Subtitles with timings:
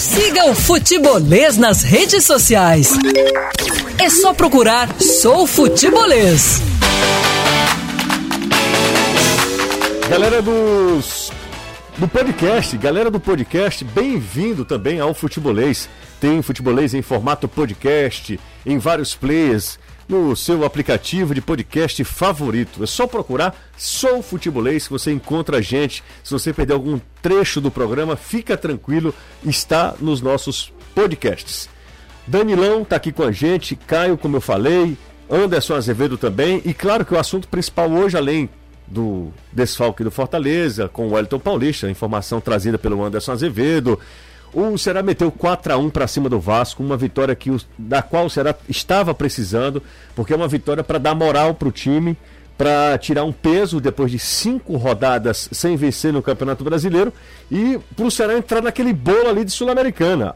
[0.00, 2.90] Siga o Futebolês nas redes sociais.
[4.02, 6.62] É só procurar Sou Futebolês.
[10.08, 11.30] Galera dos
[11.98, 15.86] do podcast, galera do podcast, bem-vindo também ao Futebolês.
[16.18, 19.78] Tem Futebolês em formato podcast, em vários players,
[20.10, 22.82] no seu aplicativo de podcast favorito.
[22.82, 26.02] É só procurar Sou Futebolês que você encontra a gente.
[26.24, 29.14] Se você perder algum trecho do programa, fica tranquilo,
[29.46, 31.68] está nos nossos podcasts.
[32.26, 34.98] Danilão está aqui com a gente, Caio, como eu falei,
[35.30, 38.50] Anderson Azevedo também, e claro que o assunto principal hoje, além
[38.88, 43.96] do desfalque do Fortaleza, com o Wellington Paulista, informação trazida pelo Anderson Azevedo.
[44.52, 48.02] O Ceará meteu 4 a 1 para cima do Vasco, uma vitória que o, da
[48.02, 49.82] qual o Ceará estava precisando,
[50.14, 52.16] porque é uma vitória para dar moral para o time,
[52.58, 57.12] para tirar um peso depois de cinco rodadas sem vencer no Campeonato Brasileiro
[57.50, 60.34] e para o Ceará entrar naquele bolo ali de Sul-Americana.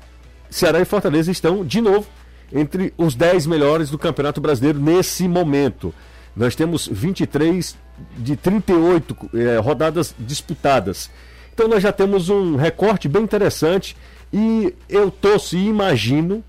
[0.48, 2.06] Ceará e Fortaleza estão, de novo,
[2.52, 5.92] entre os 10 melhores do Campeonato Brasileiro nesse momento.
[6.36, 7.76] Nós temos 23
[8.16, 11.10] de 38 é, rodadas disputadas.
[11.54, 13.96] Então nós já temos um recorte bem interessante
[14.32, 16.42] e eu torço e imagino,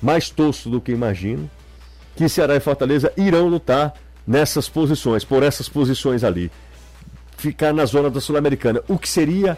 [0.00, 1.50] mais torço do que imagino,
[2.14, 3.94] que Ceará e Fortaleza irão lutar
[4.26, 6.52] nessas posições, por essas posições ali.
[7.38, 9.56] Ficar na zona da Sul-Americana, o que seria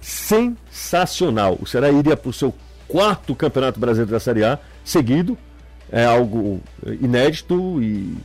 [0.00, 1.58] sensacional.
[1.60, 2.54] O Ceará iria para o seu
[2.86, 5.36] quarto Campeonato Brasileiro da Série A seguido,
[5.90, 6.60] é algo
[7.00, 8.16] inédito e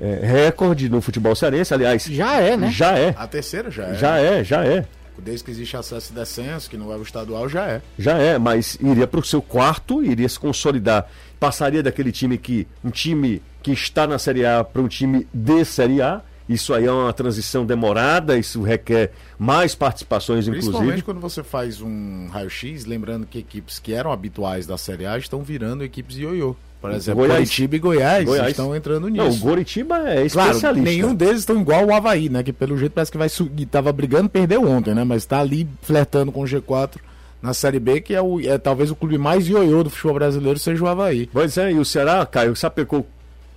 [0.00, 2.04] é, recorde no futebol cearense, aliás.
[2.04, 2.70] Já é, né?
[2.70, 3.14] Já é.
[3.16, 3.94] A terceira já é.
[3.94, 4.86] Já é, já é.
[5.18, 7.82] Desde que existe acesso e descenso, que não é o estadual, já é.
[7.98, 11.06] Já é, mas iria para o seu quarto, iria se consolidar.
[11.38, 12.66] Passaria daquele time que.
[12.82, 16.22] Um time que está na Série A para um time de Série A.
[16.48, 21.02] Isso aí é uma transição demorada, isso requer mais participações, Principalmente inclusive.
[21.02, 25.42] quando você faz um raio-x, lembrando que equipes que eram habituais da Série A estão
[25.44, 26.56] virando equipes de ioiô.
[26.80, 27.38] Por exemplo, Goiás.
[27.38, 28.48] Curitiba e Goiás, Goiás.
[28.50, 29.24] estão entrando nisso.
[29.24, 30.90] Não, o Goritiba é Claro, especialista.
[30.90, 32.42] nenhum deles estão igual o Havaí, né?
[32.42, 33.66] Que pelo jeito parece que vai subir.
[33.66, 35.04] Tava brigando, perdeu ontem, né?
[35.04, 36.96] Mas tá ali flertando com o G4
[37.42, 40.58] na Série B, que é, o, é talvez o clube mais ioiô do futebol brasileiro,
[40.58, 41.28] seja o Havaí.
[41.32, 43.06] Pois é, e o Ceará, Caio, sapecou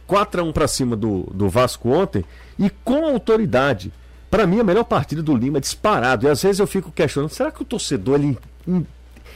[0.09, 2.25] 4x1 para cima do, do Vasco ontem
[2.59, 3.91] e com autoridade.
[4.29, 6.25] Para mim, a melhor partida do Lima é disparado.
[6.25, 8.37] E às vezes eu fico questionando: será que o torcedor ele,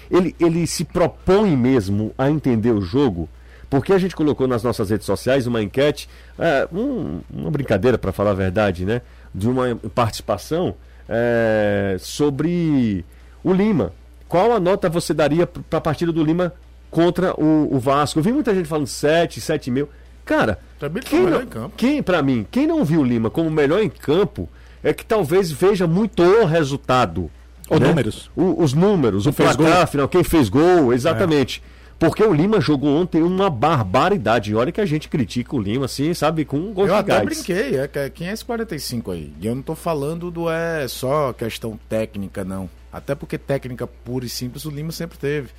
[0.10, 3.30] ele, ele se propõe mesmo a entender o jogo?
[3.70, 6.08] Porque a gente colocou nas nossas redes sociais uma enquete,
[6.40, 9.02] é, um, uma brincadeira, para falar a verdade, né?
[9.36, 10.76] De uma participação
[11.08, 13.04] é, sobre
[13.44, 13.92] o Lima.
[14.28, 16.54] Qual a nota você daria para a partida do Lima
[16.90, 18.20] contra o, o Vasco?
[18.20, 19.90] Eu vi muita gente falando 7, 7 mil.
[20.26, 23.04] Cara, Pra mim, ele foi quem o não, quem, pra mim, quem não viu o
[23.04, 24.48] Lima como melhor em campo
[24.84, 27.32] é que talvez veja muito o resultado.
[27.70, 27.88] Os né?
[27.88, 28.30] números.
[28.36, 29.84] O- os números, o fez placar, gol.
[29.84, 31.62] afinal, quem fez gol, exatamente.
[32.00, 34.52] Porque o Lima jogou ontem uma barbaridade.
[34.52, 37.00] E olha que a gente critica o Lima, assim, sabe, com um gol Eu de
[37.00, 37.26] até gás.
[37.26, 39.34] brinquei, é, que- quem é esse 45 aí?
[39.42, 42.70] E eu não tô falando do é só questão técnica, não.
[42.94, 45.50] Até porque técnica pura e simples o Lima sempre teve.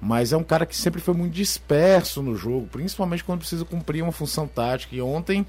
[0.00, 4.02] Mas é um cara que sempre foi muito disperso no jogo, principalmente quando precisa cumprir
[4.02, 4.94] uma função tática.
[4.94, 5.44] E ontem,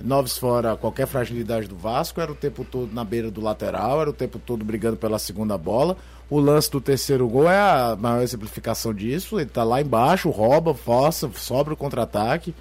[0.00, 4.10] Noves fora qualquer fragilidade do Vasco, era o tempo todo na beira do lateral, era
[4.10, 5.96] o tempo todo brigando pela segunda bola.
[6.30, 9.38] O lance do terceiro gol é a maior exemplificação disso.
[9.38, 12.54] Ele tá lá embaixo, rouba, força, sobra o contra-ataque.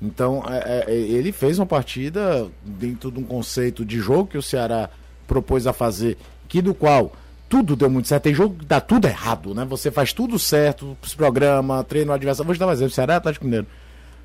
[0.00, 4.42] Então, é- é- ele fez uma partida dentro de um conceito de jogo que o
[4.42, 4.88] Ceará
[5.26, 6.16] propôs a fazer,
[6.48, 7.12] que do qual
[7.48, 8.22] tudo deu muito certo.
[8.22, 9.64] Tem jogo que dá tudo errado, né?
[9.66, 12.46] Você faz tudo certo, se programa, treina o adversário.
[12.46, 13.66] Vou te dar um exemplo: Ceará e Atlético Mineiro.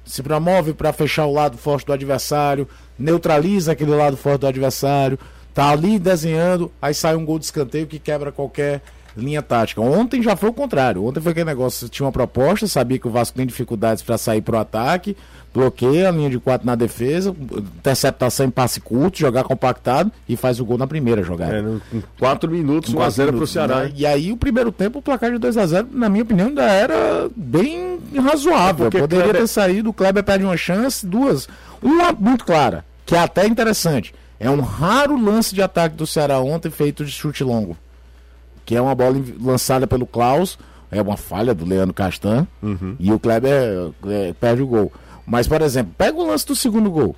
[0.05, 2.67] Se promove para fechar o lado forte do adversário,
[2.97, 5.19] neutraliza aquele lado forte do adversário,
[5.55, 8.81] tá ali desenhando, aí sai um gol de escanteio que quebra qualquer
[9.17, 9.79] linha tática.
[9.81, 11.03] Ontem já foi o contrário.
[11.05, 14.41] Ontem foi aquele negócio, tinha uma proposta, sabia que o Vasco tem dificuldades para sair
[14.41, 15.15] pro ataque,
[15.53, 17.33] bloqueia a linha de quatro na defesa,
[17.77, 21.55] interceptação em passe curto, jogar compactado e faz o gol na primeira jogada.
[21.55, 23.83] É, no- com 4 minutos, 1x0 Quatro pro Ceará.
[23.83, 23.91] né?
[23.95, 27.99] E aí o primeiro tempo, o placar de 2x0, na minha opinião, ainda era bem
[28.21, 28.87] razoável.
[28.87, 31.47] É Poderia Kleber- ter saído, o Kleber perde uma chance, duas.
[31.81, 34.13] Uma muito clara, que é até interessante.
[34.39, 37.77] É um raro lance de ataque do Ceará ontem feito de chute longo.
[38.65, 40.57] Que é uma bola lançada pelo Klaus,
[40.91, 42.95] é uma falha do Leandro Castan, Uhum.
[42.99, 44.91] e o Kleber é, perde o gol.
[45.25, 47.15] Mas, por exemplo, pega o lance do segundo gol.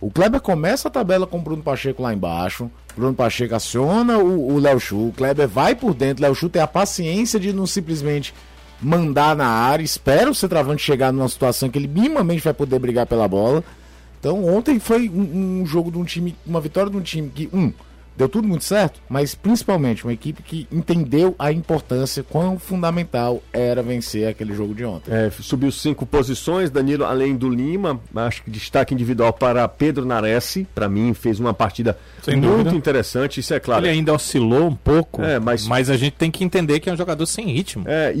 [0.00, 2.70] O Kleber começa a tabela com o Bruno Pacheco lá embaixo.
[2.96, 5.08] Bruno Pacheco aciona o o Léo Chu.
[5.08, 6.22] O Kleber vai por dentro.
[6.22, 8.34] Léo Chu tem a paciência de não simplesmente
[8.80, 9.82] mandar na área.
[9.82, 13.64] Espera o centroavante chegar numa situação que ele minimamente vai poder brigar pela bola.
[14.26, 17.48] Então ontem foi um, um jogo de um time, uma vitória de um time que,
[17.52, 17.72] um,
[18.16, 23.82] deu tudo muito certo, mas principalmente uma equipe que entendeu a importância, quão fundamental era
[23.82, 25.10] vencer aquele jogo de ontem.
[25.12, 30.58] É, subiu cinco posições, Danilo, além do Lima, acho que destaque individual para Pedro Nares,
[30.74, 32.76] para mim fez uma partida Sem muito dúvida.
[32.76, 33.84] interessante, isso é claro.
[33.84, 35.90] Ele ainda oscilou um pouco, É, mas- mas...
[35.90, 37.84] a gente tem que entender que é um jogador sem ritmo.
[37.86, 38.18] É, e,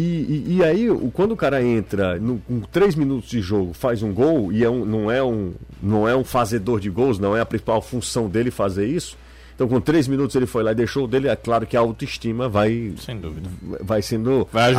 [0.48, 4.02] e, e aí, o- quando o cara entra no, com três minutos de jogo, faz
[4.02, 5.52] um gol, e é um, não, é um,
[5.82, 9.16] não é um fazedor de gols, não é a principal função dele fazer isso.
[9.56, 11.80] Então, com três minutos ele foi lá e deixou o dele, é claro que a
[11.80, 13.48] autoestima vai, Sem dúvida.
[13.80, 14.70] vai sendo Vai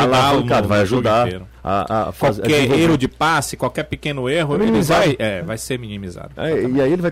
[0.62, 1.28] no- vai ajudar
[1.64, 2.44] a, a fazer.
[2.44, 5.04] Qualquer erro de passe, qualquer pequeno erro, ele Minimizado.
[5.06, 6.30] vai, é, vai ser minimizado.
[6.38, 7.12] É, e aí ele vai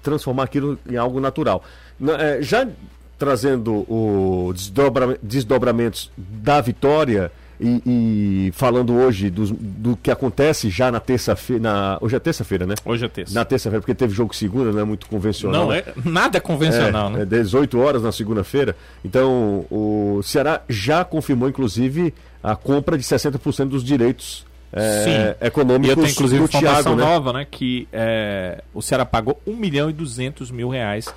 [0.00, 1.64] transformar aquilo em algo natural.
[1.98, 2.68] Na- é, já
[3.18, 7.32] trazendo o desdobra- desdobramentos da vitória
[7.62, 7.82] e,
[8.48, 11.98] e falando hoje dos- do, que acontece já na terça-feira.
[12.00, 12.74] Hoje é terça-feira, né?
[12.84, 13.34] Hoje é terça.
[13.34, 15.66] Na terça-feira, porque teve jogo segunda, não é muito convencional.
[15.66, 17.22] Não, é nada convencional, é, né?
[17.22, 18.76] é 18 horas na segunda-feira.
[19.04, 22.12] Então, o Ceará já confirmou, inclusive,
[22.42, 25.04] a compra de 60% dos direitos é,
[25.38, 25.46] Sim.
[25.46, 27.04] econômicos E eu tenho inclusive do informação Thiago, né?
[27.04, 27.46] nova, né?
[27.50, 31.12] Que é, o Ceará pagou 1 milhão e 200 mil reais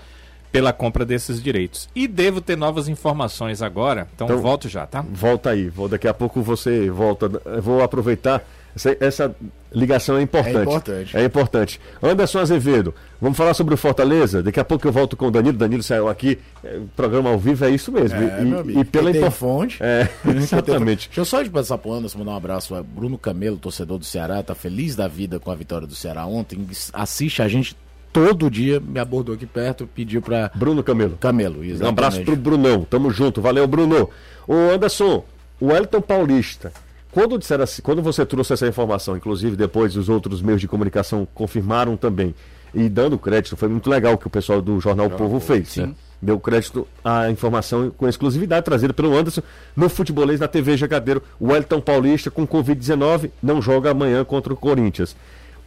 [0.55, 1.87] pela compra desses direitos.
[1.95, 5.03] E devo ter novas informações agora, então, Então- volto já, tá?
[5.11, 7.29] Volta aí, vou, daqui a pouco você volta.
[7.45, 8.43] Eu Vou aproveitar.
[8.75, 9.35] Essa, essa
[9.73, 10.57] ligação é importante.
[10.57, 11.17] É importante.
[11.17, 11.81] É importante.
[12.03, 14.43] Anderson Azevedo, vamos falar sobre o Fortaleza?
[14.43, 15.57] Daqui a pouco eu volto com o Danilo.
[15.57, 16.37] Danilo saiu aqui.
[16.61, 18.17] é, programa ao vivo é isso mesmo.
[18.21, 18.79] É, e, meu amigo.
[18.81, 19.31] e pela importância.
[19.31, 19.77] fonte.
[19.81, 21.07] É, exatamente.
[21.07, 24.03] Deixa eu só de passar pro Anderson, mandar um abraço a Bruno Camelo, torcedor do
[24.05, 27.77] Ceará, tá feliz da vida com a vitória do Ceará ontem, assiste a gente
[28.15, 31.17] todo dia, me abordou aqui perto, pediu pra Bruno Camelo.
[31.19, 31.89] Camelo, Um exatamente.
[31.89, 32.83] abraço pro Brunão.
[32.89, 33.41] Tamo junto.
[33.41, 34.09] Valeu, Bruno.
[34.47, 35.25] Ô, Anderson,
[35.59, 36.71] o Wellington Paulista.
[37.11, 41.27] Quando, disseram assim- quando você trouxe essa informação, inclusive depois os outros meios de comunicação
[41.33, 42.33] confirmaram também,
[42.73, 45.75] e dando crédito, foi muito legal o que o pessoal do Jornal Povo fez.
[45.77, 45.91] Né?
[46.21, 49.41] Deu crédito à informação com exclusividade trazida pelo Anderson
[49.75, 51.21] no futebolês da TV Jacadeiro.
[51.39, 55.15] O Wellington Paulista com Covid-19 não joga amanhã contra o Corinthians.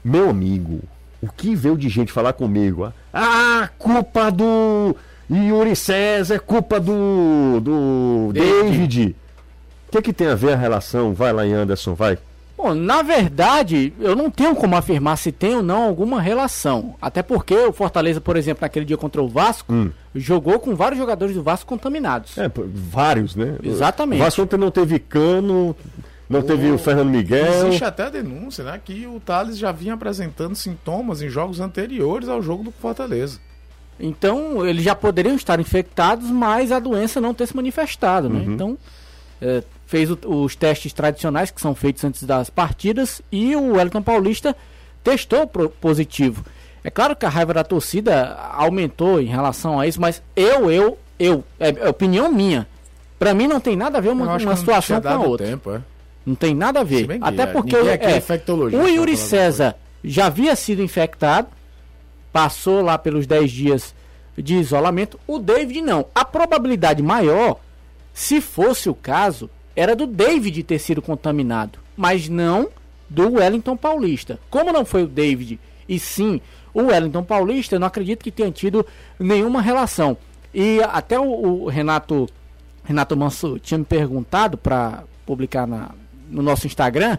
[0.05, 0.81] Meu amigo,
[1.21, 2.93] o que veio de gente falar comigo?
[3.13, 4.95] Ah, culpa do
[5.31, 9.17] Yuri César, é culpa do, do David.
[9.89, 11.15] O que, que tem a ver a relação?
[11.15, 12.19] Vai lá em Anderson, vai.
[12.59, 16.97] Bom, na verdade, eu não tenho como afirmar se tem ou não alguma relação.
[17.01, 19.73] Até porque o Fortaleza, por exemplo, naquele dia contra o Vasco,
[20.13, 22.37] jogou com vários jogadores do Vasco contaminados.
[22.37, 23.57] É, vários, né?
[23.63, 24.21] Exatamente.
[24.21, 25.75] O Vasco ontem não teve Cano,
[26.29, 27.67] não teve o Fernando Miguel.
[27.69, 28.81] Existe até a denúncia, né?
[28.85, 33.39] Que o Thales já vinha apresentando sintomas em jogos anteriores ao jogo do Fortaleza.
[34.01, 38.45] Então, eles já poderiam estar infectados, mas a doença não ter se manifestado, né?
[38.47, 38.79] Então,
[39.43, 44.03] é, fez o- os testes tradicionais que são feitos antes das partidas e o Wellington
[44.03, 44.55] Paulista
[45.03, 46.45] testou pro- positivo.
[46.85, 50.97] É claro que a raiva da torcida aumentou em relação a isso, mas eu, eu,
[51.19, 52.69] eu, é, é opinião minha.
[53.19, 55.47] Pra mim não tem nada a ver uma, uma situação com a outra.
[55.47, 55.81] tempo, é.
[56.29, 57.07] Não tem nada a ver.
[57.07, 58.19] que, Até é, porque é é,
[58.77, 61.49] o pra Yuri César já havia sido infectado,
[62.31, 63.95] passou lá pelos 10 dias
[64.37, 65.19] de isolamento.
[65.27, 66.05] O David não.
[66.15, 67.59] A probabilidade maior,
[68.13, 72.69] se fosse o caso, era do David ter sido contaminado, mas não
[73.09, 74.39] do Wellington Paulista.
[74.51, 75.59] Como não foi o David
[75.89, 76.43] e sim
[76.75, 78.85] o Wellington Paulista, eu não acredito que tenha tido
[79.19, 80.17] nenhuma relação.
[80.53, 82.29] E até o, o Renato
[82.85, 85.91] Renato Manso tinha me perguntado para publicar na,
[86.29, 87.19] no nosso Instagram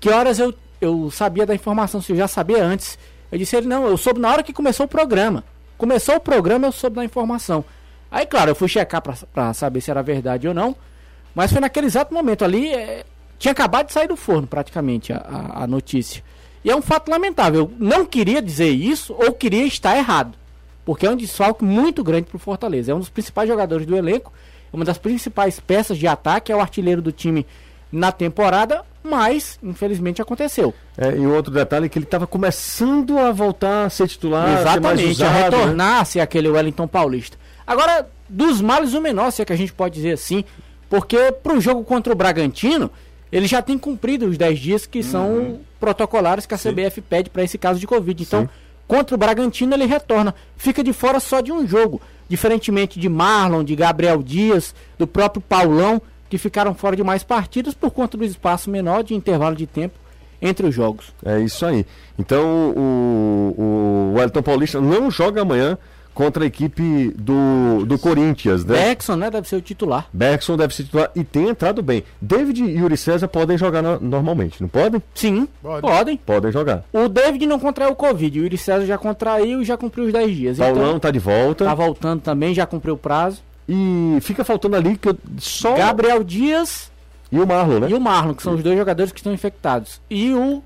[0.00, 2.98] que horas eu, eu sabia da informação, se eu já sabia antes.
[3.30, 5.44] Eu disse ele, não, eu soube na hora que começou o programa.
[5.76, 7.64] Começou o programa, eu soube da informação.
[8.10, 10.76] Aí, claro, eu fui checar pra saber se era verdade ou não.
[11.34, 12.72] Mas foi naquele exato momento ali.
[12.72, 13.04] é,
[13.38, 16.22] tinha acabado de sair do forno, praticamente, a, a, a notícia.
[16.64, 17.62] E é um fato lamentável.
[17.62, 20.38] Eu não queria dizer isso ou queria estar errado.
[20.84, 22.92] Porque é um desfalque muito grande pro Fortaleza.
[22.92, 24.32] É um dos principais jogadores do elenco.
[24.72, 26.50] Uma das principais peças de ataque.
[26.50, 27.44] É o artilheiro do time
[27.90, 28.82] na temporada.
[29.02, 30.74] Mas, infelizmente, aconteceu.
[30.98, 34.60] É, e o outro detalhe é que ele estava começando a voltar a ser titular,
[34.60, 35.42] Exatamente, usado, a né?
[35.44, 37.38] retornar a ser aquele Wellington Paulista.
[37.64, 40.44] Agora, dos males o menor, se é que a gente pode dizer assim,
[40.90, 42.90] porque pro jogo contra o Bragantino,
[43.30, 45.04] ele já tem cumprido os 10 dias que Uhum.
[45.04, 48.20] são protocolares que a CBF pede para esse caso de Covid.
[48.22, 48.48] Então,
[48.88, 53.62] contra o Bragantino ele retorna, fica de fora só de um jogo, diferentemente de Marlon,
[53.62, 58.24] de Gabriel Dias, do próprio Paulão, que ficaram fora de mais partidas por conta do
[58.24, 59.94] espaço menor de intervalo de tempo
[60.42, 61.12] entre os jogos.
[61.24, 61.86] É isso aí.
[62.18, 62.44] Então
[62.76, 65.78] o, o Wellington Paulista não joga amanhã
[66.14, 68.74] contra a equipe do, do Corinthians, né?
[68.74, 69.30] Beckson, né?
[69.30, 70.08] Deve ser o titular.
[70.10, 72.04] Bergson deve ser titular e tem entrado bem.
[72.22, 75.02] David e Yuri César podem jogar no- normalmente, não podem?
[75.14, 75.82] Sim, Pode.
[75.82, 76.16] podem.
[76.16, 76.84] Podem jogar.
[76.90, 78.40] O David não contraiu o Covid.
[78.40, 80.56] O Yuri César já contraiu e já cumpriu os 10 dias.
[80.58, 81.66] Paulão Então, tá de volta.
[81.66, 83.42] tá voltando também, já cumpriu o prazo.
[83.68, 85.76] E fica faltando ali que eu- só.
[85.76, 86.90] Gabriel Dias
[87.30, 87.90] E o Marlon, né?
[87.90, 90.00] e o Marlon, que são os dois jogadores que estão infectados.
[90.08, 90.62] E o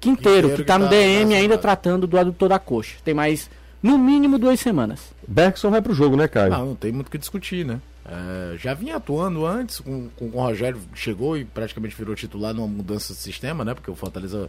[0.00, 2.96] Quinteiro, Quinteiro que que tá no tá DM ainda tratando do adutor da coxa.
[3.04, 3.50] Tem mais,
[3.82, 5.12] no mínimo, duas semanas.
[5.26, 6.50] Bergson vai pro jogo, né, Caio?
[6.50, 7.80] Não, não tem muito o que discutir, né?
[8.06, 12.54] É, já vinha atuando antes, com, com, com o Rogério chegou e praticamente virou titular
[12.54, 13.74] numa mudança de sistema, né?
[13.74, 14.48] Porque o Fortaleza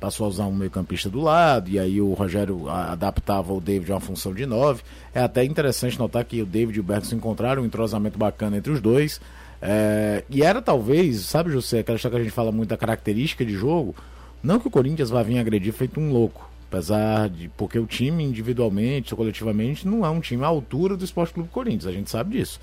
[0.00, 3.94] passou a usar um meio-campista do lado, e aí o Rogério adaptava o David a
[3.96, 4.82] uma função de nove.
[5.14, 8.72] É até interessante notar que o David e o Bergson encontraram um entrosamento bacana entre
[8.72, 9.20] os dois.
[9.60, 13.44] É, e era talvez, sabe, José, aquela história que a gente fala muito da característica
[13.44, 13.94] de jogo,
[14.42, 16.48] não que o Corinthians vá vir agredir feito um louco.
[16.70, 17.48] Apesar de.
[17.56, 21.86] Porque o time, individualmente, coletivamente, não é um time à altura do Esporte Clube Corinthians,
[21.86, 22.60] a gente sabe disso.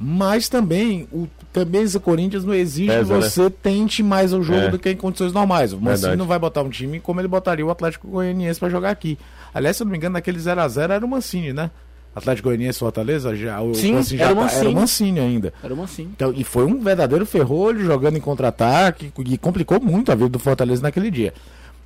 [0.00, 3.28] Mas também, o camisa Corinthians não exige Pesa, que né?
[3.28, 4.68] você tente mais o jogo É.
[4.70, 5.72] do que em condições normais.
[5.72, 6.16] O Mancini Verdade.
[6.18, 9.18] não vai botar um time como ele botaria o Atlético Goianiense para jogar aqui.
[9.52, 11.70] Aliás, se eu não me engano, naquele 0x0 era o Mancini, né?
[12.14, 14.74] Atlético Goianiense e Fortaleza, já, o Sim, Mancini era já o tá- era o Mancini.
[14.74, 15.52] Mancini ainda.
[15.62, 16.08] Era uma sim.
[16.14, 20.38] Então, e foi um verdadeiro ferrolho jogando em contra-ataque e complicou muito a vida do
[20.38, 21.32] Fortaleza naquele dia.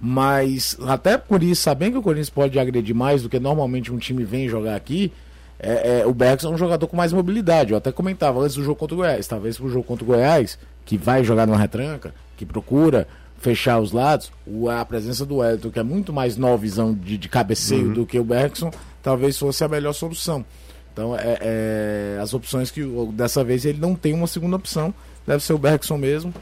[0.00, 3.98] Mas, até por isso, sabendo que o Corinthians pode agredir mais do que normalmente um
[3.98, 5.12] time vem jogar aqui,
[5.62, 7.70] é, é, o Bergson é um jogador com mais mobilidade.
[7.70, 9.28] Eu até comentava antes do jogo contra o Goiás.
[9.28, 13.06] Talvez pro jogo contra o Goiás, que vai jogar numa retranca, que procura
[13.38, 14.32] fechar os lados,
[14.70, 18.24] a presença do Elton, que é muito mais novizão de, de cabeceio do que o
[18.24, 18.70] Bergson,
[19.02, 20.44] talvez fosse a melhor solução.
[20.92, 24.92] Então, é, é, as opções que dessa vez ele não tem uma segunda opção,
[25.26, 26.34] deve ser o Bergson mesmo.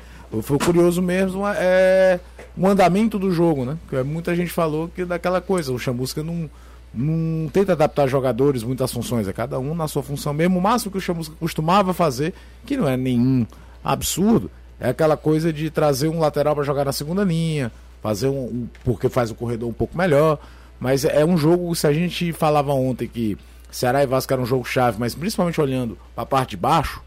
[0.43, 2.21] Foi curioso mesmo é
[2.57, 3.77] o andamento do jogo, né?
[3.89, 6.51] Que muita gente falou que é daquela coisa, o Chamusca não,
[6.93, 10.59] não tenta adaptar jogadores muitas funções, é cada um na sua função mesmo.
[10.59, 12.35] O máximo que o Chamusca costumava fazer,
[12.67, 13.47] que não é nenhum
[13.83, 17.71] absurdo, é aquela coisa de trazer um lateral para jogar na segunda linha,
[18.03, 20.39] fazer um, um- porque faz o corredor um pouco melhor.
[20.79, 23.37] Mas é um jogo, se a gente falava ontem que
[23.71, 27.03] Ceará e Vasco era um jogo chave, mas principalmente olhando a parte de baixo,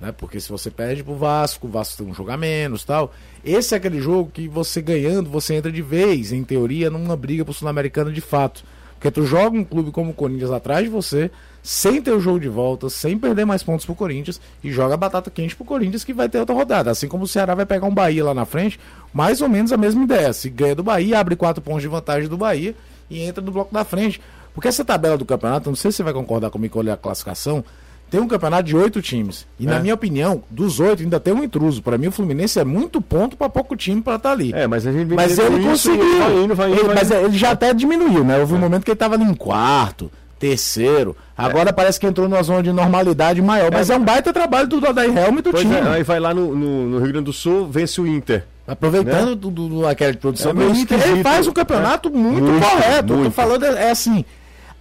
[0.00, 0.12] né?
[0.12, 3.12] Porque se você perde pro Vasco, o Vasco tem um jogo a menos tal.
[3.44, 7.44] Esse é aquele jogo que você ganhando, você entra de vez, em teoria, numa briga
[7.44, 8.64] pro Sul-Americano de fato.
[8.96, 11.30] Porque tu joga um clube como o Corinthians atrás de você,
[11.62, 15.30] sem ter o jogo de volta, sem perder mais pontos pro Corinthians, e joga batata
[15.30, 16.90] quente pro Corinthians que vai ter outra rodada.
[16.90, 18.80] Assim como o Ceará vai pegar um Bahia lá na frente,
[19.12, 20.32] mais ou menos a mesma ideia.
[20.32, 22.74] Se ganha do Bahia, abre quatro pontos de vantagem do Bahia
[23.10, 24.20] e entra no bloco da frente.
[24.54, 27.62] Porque essa tabela do campeonato, não sei se você vai concordar comigo olhei a classificação,
[28.10, 29.46] tem um campeonato de oito times.
[29.58, 31.82] E na minha opinião, dos oito ainda tem um intruso.
[31.82, 34.52] Pra mim, o Fluminense é muito ponto pra pouco time pra estar ali.
[34.54, 36.18] É, mas a gente Mas ele isso conseguiu.
[36.18, 38.38] Vai indo, vai indo, Ele- vai mas ele já até diminuiu, né?
[38.38, 41.16] Houve um momento que ele tava ali em quarto, terceiro.
[41.36, 43.70] Agora parece que entrou numa zona de normalidade maior.
[43.72, 45.74] Mas é, um baita trabalho do Dodai Helm e do Pois time.
[45.74, 48.44] é, aí vai lá no, no, no Rio Grande do Sul, vence o Inter.
[48.66, 52.96] Aproveitando do, do, do- aquela produção É Inter, ele faz um campeonato muito, Muito, correto.
[52.96, 53.32] Eu tô muito.
[53.32, 54.24] falando, é assim.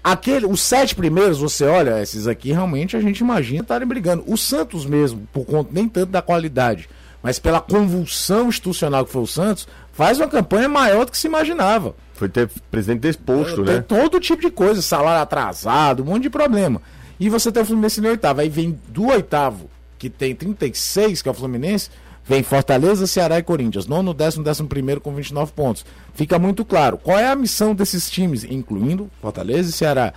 [0.05, 4.23] Aquele, os sete primeiros, você olha, esses aqui realmente a gente imagina estarem brigando.
[4.27, 6.87] O Santos mesmo, por conta nem tanto da qualidade,
[7.23, 11.25] mas pela convulsão institucional que foi o Santos, faz uma campanha maior do que se
[11.25, 11.95] imaginava.
[12.13, 13.81] Foi ter presidente desposto, Tem né?
[13.81, 16.83] todo tipo de coisa, salário atrasado, um monte de problema.
[17.19, 18.41] E você tem o Fluminense no oitavo.
[18.41, 21.89] Aí vem do oitavo, que tem 36, que é o Fluminense,
[22.27, 23.85] vem Fortaleza, Ceará e Corinthians.
[23.87, 25.85] Nono, décimo, décimo primeiro com 29 pontos.
[26.13, 26.97] Fica muito claro.
[26.97, 30.13] Qual é a missão desses times, incluindo Fortaleza e Ceará?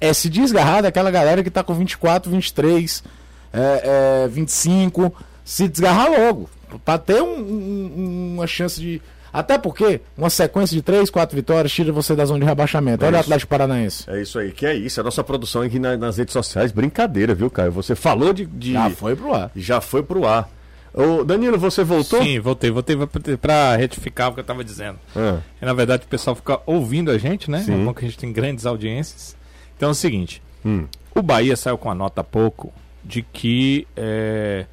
[0.00, 3.02] É se desgarrar daquela galera que tá com 24, 23,
[3.52, 5.12] é, é, 25.
[5.44, 6.48] Se desgarrar logo.
[6.84, 9.02] Pra ter um- um- uma chance de.
[9.32, 13.04] Até porque uma sequência de 3, 4 vitórias tira você da zona de rebaixamento.
[13.04, 13.26] É Olha o isso.
[13.28, 14.04] Atlético Paranaense.
[14.08, 15.00] É isso aí, que é isso.
[15.00, 17.72] A nossa produção aqui na- nas redes sociais, brincadeira, viu, Caio?
[17.72, 18.46] Você falou de.
[18.46, 18.72] de...
[18.72, 19.50] Já foi pro ar.
[19.56, 20.48] Já foi pro ar.
[21.00, 22.22] Ô, Danilo, você voltou?
[22.22, 22.96] Sim, voltei, voltei
[23.40, 24.98] pra retificar o que eu tava dizendo.
[25.16, 27.60] Ah, E, na verdade, o pessoal fica ouvindo a gente, né?
[27.60, 27.80] Sim.
[27.80, 29.36] É bom que a gente tem grandes audiências.
[29.76, 30.86] Então é o seguinte: hum.
[31.14, 34.66] o Bahia saiu com a nota há pouco de que é,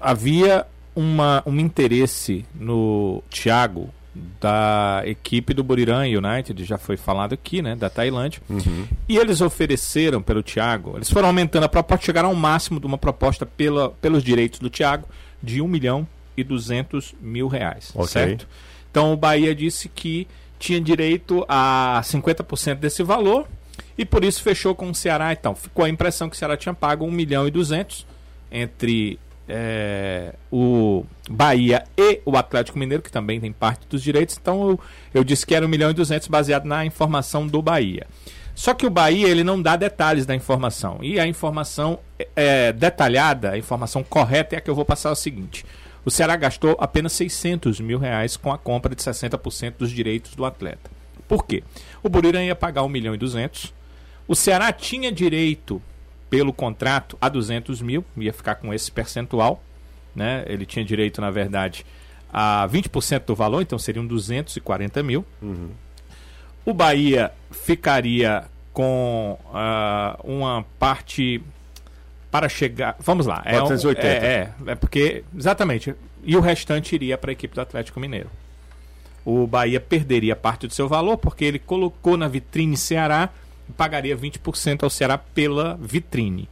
[0.00, 3.90] havia uma, um interesse no Thiago
[4.40, 7.74] da equipe do Buriram United, já foi falado aqui, né?
[7.76, 8.40] Da Tailândia.
[9.08, 12.98] E eles ofereceram pelo Thiago, eles foram aumentando a proposta, chegaram ao máximo de uma
[12.98, 15.06] proposta pela, pelos direitos do Thiago
[15.42, 17.92] de 1 milhão e 200 mil reais.
[17.94, 18.08] Ok.
[18.08, 18.48] Certo?
[18.90, 20.26] Então o Bahia disse que
[20.58, 23.46] tinha direito a 50% desse valor
[23.96, 25.32] e por isso fechou com o Ceará.
[25.32, 28.06] Então ficou a impressão que o Ceará tinha pago 1 milhão e 200
[28.50, 29.18] entre
[29.50, 34.38] é, o Bahia e o Atlético Mineiro, que também tem parte dos direitos.
[34.40, 34.80] Então eu,
[35.14, 38.06] eu disse que era 1 milhão e 200 baseado na informação do Bahia.
[38.54, 40.98] Só que o Bahia ele não dá detalhes da informação.
[41.02, 41.98] E a informação
[42.36, 45.64] é, detalhada, a informação correta é a que eu vou passar o seguinte.
[46.04, 50.44] O Ceará gastou apenas 600 mil reais com a compra de 60% dos direitos do
[50.44, 50.90] atleta.
[51.28, 51.62] Por quê?
[52.02, 53.72] O Buriram ia pagar 1 milhão e 200.
[54.26, 55.80] O Ceará tinha direito,
[56.30, 58.04] pelo contrato, a 200 mil.
[58.16, 59.62] Ia ficar com esse percentual.
[60.14, 60.44] Né?
[60.46, 61.84] Ele tinha direito, na verdade,
[62.32, 65.24] a 20% do valor, então seriam 240 mil.
[65.42, 65.70] Uhum.
[66.64, 71.42] O Bahia ficaria com uh, uma parte
[72.30, 72.96] para chegar.
[73.00, 73.42] Vamos lá.
[73.44, 74.06] É, 480.
[74.06, 75.24] Um, é, é, é porque.
[75.36, 75.94] Exatamente.
[76.22, 78.30] E o restante iria para a equipe do Atlético Mineiro.
[79.24, 83.30] O Bahia perderia parte do seu valor porque ele colocou na vitrine Ceará
[83.70, 86.48] pagaria 20% ao Ceará pela vitrine.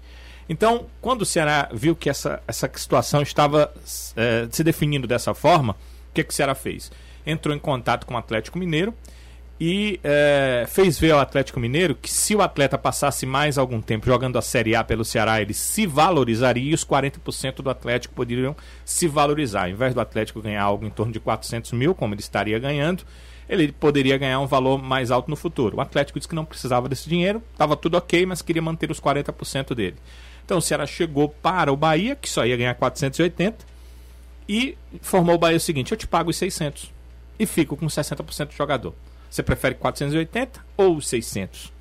[0.48, 3.72] Então, quando o Ceará viu que essa, essa situação estava
[4.16, 5.74] é, se definindo dessa forma,
[6.10, 6.90] o que, que o Ceará fez?
[7.26, 8.94] Entrou em contato com o Atlético Mineiro
[9.60, 14.06] e é, fez ver ao Atlético Mineiro que se o atleta passasse mais algum tempo
[14.06, 18.56] jogando a Série A pelo Ceará, ele se valorizaria e os 40% do Atlético poderiam
[18.84, 19.64] se valorizar.
[19.64, 23.04] Ao invés do Atlético ganhar algo em torno de 400 mil, como ele estaria ganhando,
[23.48, 25.78] ele poderia ganhar um valor mais alto no futuro.
[25.78, 29.00] O Atlético disse que não precisava desse dinheiro, estava tudo ok, mas queria manter os
[29.00, 29.96] 40% dele.
[30.44, 33.64] Então o Ceará chegou para o Bahia, que só ia ganhar 480,
[34.48, 36.92] e informou o Bahia o seguinte: eu te pago os 600
[37.38, 38.94] e fico com 60% do jogador.
[39.30, 41.72] Você prefere 480 ou 600?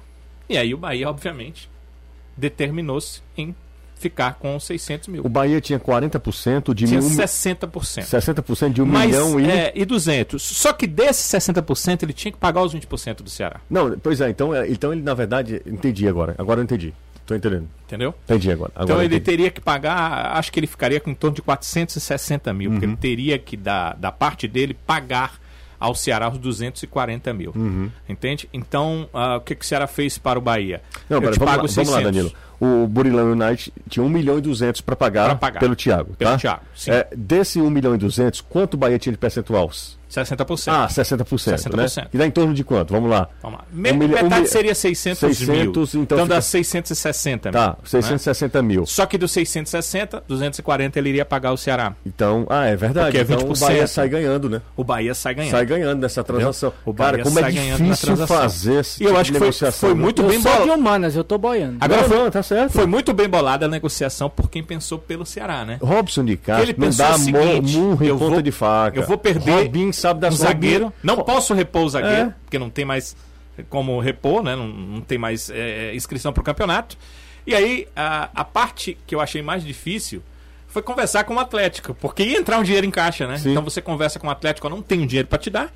[0.50, 1.70] E aí o Bahia, obviamente,
[2.36, 3.56] determinou-se em
[4.00, 5.26] ficar com 600 mil.
[5.26, 7.70] O Bahia tinha 40% de Tinha mil, 60%.
[8.04, 9.50] 60% de um Mas, milhão e.
[9.50, 10.42] é, e 200.
[10.42, 13.60] Só que desses 60% ele tinha que pagar os 20% do Ceará.
[13.70, 15.62] Não, pois é, então, é, então ele na verdade.
[15.66, 16.36] Entendi agora.
[16.38, 16.94] Agora eu entendi.
[17.26, 17.68] Tô entendendo.
[17.86, 18.14] Entendeu?
[18.24, 18.72] Entendi agora.
[18.74, 22.54] agora Então ele teria que pagar, acho que ele ficaria com em torno de 460
[22.54, 22.76] mil, Uhum.
[22.76, 25.38] porque ele teria que, da, da parte dele, pagar
[25.80, 27.52] ao Ceará os 240 mil.
[27.56, 27.92] Uhum.
[28.08, 28.48] Entende?
[28.54, 30.82] Então, ah, o que, que o Ceará fez para o Bahia?
[31.10, 32.32] Não, Eu pera, vamos, lá, vamos lá, 600 Danilo.
[32.60, 35.60] O Burilão United tinha 1 milhão e 200 para pagar, pagar.
[35.60, 36.16] pelo Thiago.
[36.16, 36.38] Pelo tá?
[36.38, 36.62] Thiago.
[36.88, 39.70] É, desse 1 milhão e 200, quanto o Bahia tinha de percentual?
[40.10, 40.68] 60%.
[40.72, 41.26] Ah, 60%.
[41.58, 41.98] 60%.
[42.04, 42.08] Né?
[42.14, 42.94] E dá em torno de quanto?
[42.94, 43.28] Vamos lá.
[43.42, 43.66] Vamos lá.
[43.72, 45.64] Me- Um milhão- metade um seria 600, 600, mil.
[45.72, 47.60] então Então, fica- dá 660 mil.
[47.60, 48.86] Tá, 660 mil.
[48.86, 51.94] Só que dos 660, 240 ele iria pagar o Ceará.
[52.06, 53.08] Então, ah, é verdade.
[53.08, 53.60] Porque é então o 20%.
[53.68, 54.62] Bahia sai ganhando, né?
[54.76, 55.52] O Bahia sai ganhando.
[55.52, 56.74] Sai ganhando nessa transação.
[56.86, 58.38] O Cara, Bahia como é sai ganhando na difícil transação.
[58.38, 59.80] fazer esse E eu tipo acho de que foi- negociação.
[59.90, 60.02] foi né?
[60.02, 61.78] muito Eu bem sou de humanas, eu tô boiando.
[61.82, 62.72] Agora Não, foi, não, tá certo.
[62.72, 65.78] foi muito bem bolada a negociação por quem pensou pelo Ceará, né?
[65.82, 69.00] Robson de Castro Ele não pensou dá seguinte, murro em eu ponta vou- de faca.
[69.00, 70.94] eu vou perder sabe das um zagueiro.
[71.04, 72.34] Não posso repor o zagueiro, É.
[72.44, 73.16] porque não tem mais
[73.70, 74.56] como repor, né?
[74.56, 76.98] Não, não tem mais é, inscrição para o campeonato.
[77.46, 80.22] E aí, a, a parte que eu achei mais difícil
[80.68, 83.38] foi conversar com o Atlético, porque ia entrar um dinheiro em caixa, né?
[83.38, 83.52] Sim.
[83.52, 85.74] Então você conversa com o Atlético, eu não tenho dinheiro para te dar,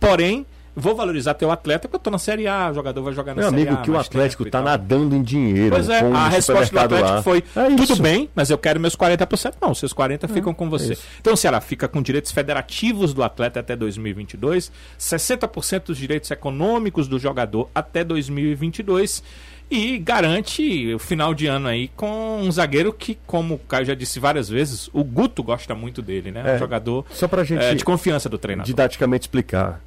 [0.00, 3.34] porém, vou valorizar teu atleta, porque eu tô na Série A, o jogador vai jogar
[3.34, 3.82] na Meu Série amigo, A.
[3.82, 5.70] que o Atlético tá nadando em dinheiro.
[5.70, 7.22] Pois é, a resposta do Atlético lá.
[7.22, 9.54] foi: É tudo bem, mas eu quero meus 40%.
[9.60, 10.94] Não, seus 40% ficam com você.
[10.94, 11.02] isso.
[11.20, 17.08] Então o Ceará fica com direitos federativos do atleta até 2022, 60% dos direitos econômicos
[17.08, 19.22] do jogador até 2022
[19.70, 23.94] e garante o final de ano aí com um zagueiro que, como o Caio já
[23.94, 26.42] disse várias vezes, o Guto gosta muito dele, né?
[26.44, 28.66] É, um jogador Só pra gente é, de confiança do treinador.
[28.66, 29.80] didaticamente explicar.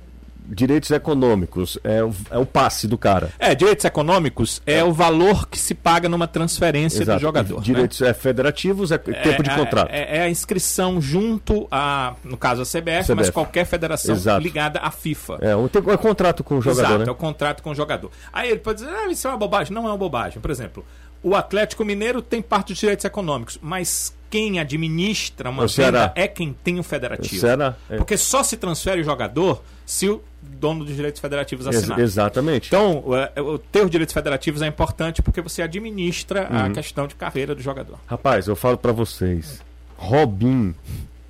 [0.45, 3.29] Direitos econômicos é o, é o passe do cara.
[3.39, 7.19] É, direitos econômicos é, o valor que se paga numa transferência Exato.
[7.19, 7.55] do jogador.
[7.57, 7.61] né?
[7.63, 9.89] Direitos é, federativos é, tempo de É, contrato.
[9.91, 13.31] É, é a inscrição junto a, no caso, a CBF, mas CBF.
[13.31, 14.41] qualquer federação Exato.
[14.41, 15.37] ligada à FIFA.
[15.41, 17.05] É, um, é contrato com o jogador, Exato, né?
[17.07, 18.11] é o contrato com o jogador.
[18.31, 19.73] Aí ele pode dizer, ah, isso é uma bobagem.
[19.73, 20.41] Não é uma bobagem.
[20.41, 20.85] Por exemplo,
[21.21, 26.07] o Atlético Mineiro tem parte dos direitos econômicos, mas quem administra uma O Ceará.
[26.07, 27.35] venda é quem tem o federativo.
[27.35, 27.97] O Ceará, é.
[27.97, 30.21] Porque só se transfere o jogador se o
[30.63, 31.99] dono dos direitos federativos Ex- assinar.
[31.99, 32.67] exatamente.
[32.67, 33.03] Então,
[33.35, 36.73] é, o ter os direitos federativos é importante porque você administra a Uhum.
[36.73, 37.97] questão de carreira do jogador.
[38.07, 39.61] Rapaz, eu falo pra vocês.
[39.97, 40.73] Robin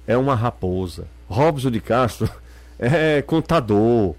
[0.07, 1.07] é uma raposa.
[1.27, 2.29] Robson de Castro
[2.77, 4.11] é contador.
[4.11, 4.15] O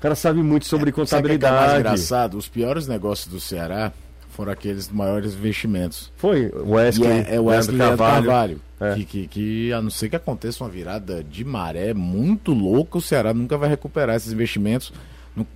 [0.00, 1.80] cara sabe muito sobre Sabe o que é que é mais contabilidade.
[1.80, 2.36] engraçado?
[2.36, 3.92] Os piores negócios do Ceará
[4.34, 6.12] foram aqueles maiores investimentos.
[6.16, 8.26] Foi o Wesley, E é, é o Wesley Leandro Carvalho.
[8.26, 8.60] Carvalho.
[8.80, 8.94] É.
[8.94, 13.00] Que, que, que, a não ser que aconteça uma virada de maré muito louca, o
[13.00, 14.92] Ceará nunca vai recuperar esses investimentos,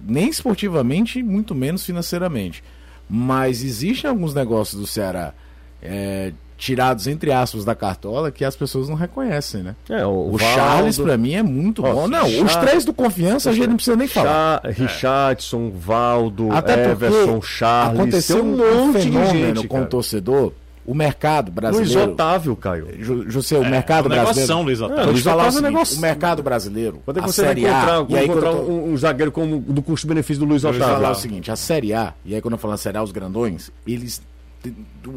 [0.03, 2.62] nem esportivamente, muito menos financeiramente.
[3.11, 5.35] Mas existem alguns negócios do Ceará
[5.83, 9.77] é, tirados, entre aspas, da cartola que as pessoas não reconhecem, né?
[9.88, 12.09] É, o, O Valdo, Charles, pra mim, é muito Ó, bom.
[12.09, 14.61] Não, os Char- três do confiança a gente não precisa nem falar.
[14.62, 18.01] Cha- Richardson, Valdo, Até Everson, Charles.
[18.01, 20.53] Aconteceu um, um monte de fenômeno gente, com o torcedor.
[20.85, 22.12] o mercado Luiz brasileiro.
[22.12, 22.88] Otávio, Caio.
[23.29, 24.64] José, o mercado um negoção, brasileiro.
[24.64, 25.05] Luiz Otávio.
[25.05, 27.51] Te Luiz Otávio é seguinte, negócio- o mercado brasileiro, Quando é que a você vai
[27.55, 30.40] Série A, encontrar, e aí encontrar quando eu tô- um, um zagueiro como do custo-benefício
[30.40, 31.11] do Luiz Eu vou falar Otávio?
[31.16, 34.21] o seguinte, a Série A, e aí quando eu falo Série A, os grandões, eles.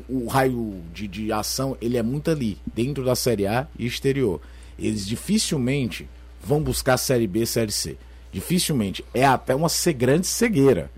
[0.07, 4.39] O raio de, de ação, ele é muito ali, dentro da Série A e exterior.
[4.77, 6.07] Eles dificilmente
[6.43, 7.97] vão buscar Série B, Série C.
[8.31, 9.03] Dificilmente.
[9.13, 10.89] É até uma grande cegueira.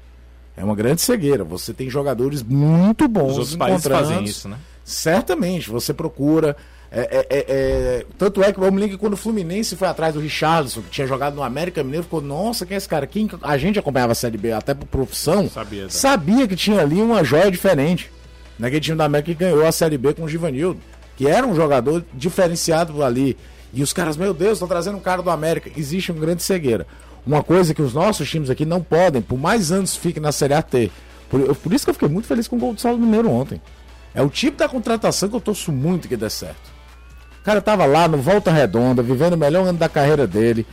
[0.55, 1.43] É uma grande cegueira.
[1.43, 4.57] Você tem jogadores muito bons Os outros países fazem isso, né?
[4.83, 6.55] Certamente, você procura.
[6.91, 10.13] É, é, é, é, tanto é que vamos lembrar que quando o Fluminense foi atrás
[10.13, 13.07] do Richarlison, que tinha jogado no América Mineiro, ficou, nossa, quem é esse cara?
[13.07, 13.27] Quem...
[13.41, 15.89] A gente acompanhava a Série B até por profissão, Sabia, tá.
[15.89, 18.11] sabia que tinha ali uma joia diferente.
[18.79, 20.79] Time da América que ganhou a Série B com o Givanildo,
[21.17, 23.37] que era um jogador diferenciado ali.
[23.73, 25.71] E os caras, meu Deus, estão trazendo um cara do América.
[25.75, 26.85] Existe uma grande cegueira.
[27.25, 30.53] Uma coisa que os nossos times aqui não podem, por mais anos fiquem na Série
[30.53, 30.91] A ter.
[31.29, 33.61] Por, por isso que eu fiquei muito feliz com o gol do Saulo Mineiro ontem.
[34.13, 36.71] É o tipo da contratação que eu torço muito que dê certo.
[37.41, 40.65] O cara tava lá no Volta Redonda, vivendo o melhor ano da carreira dele.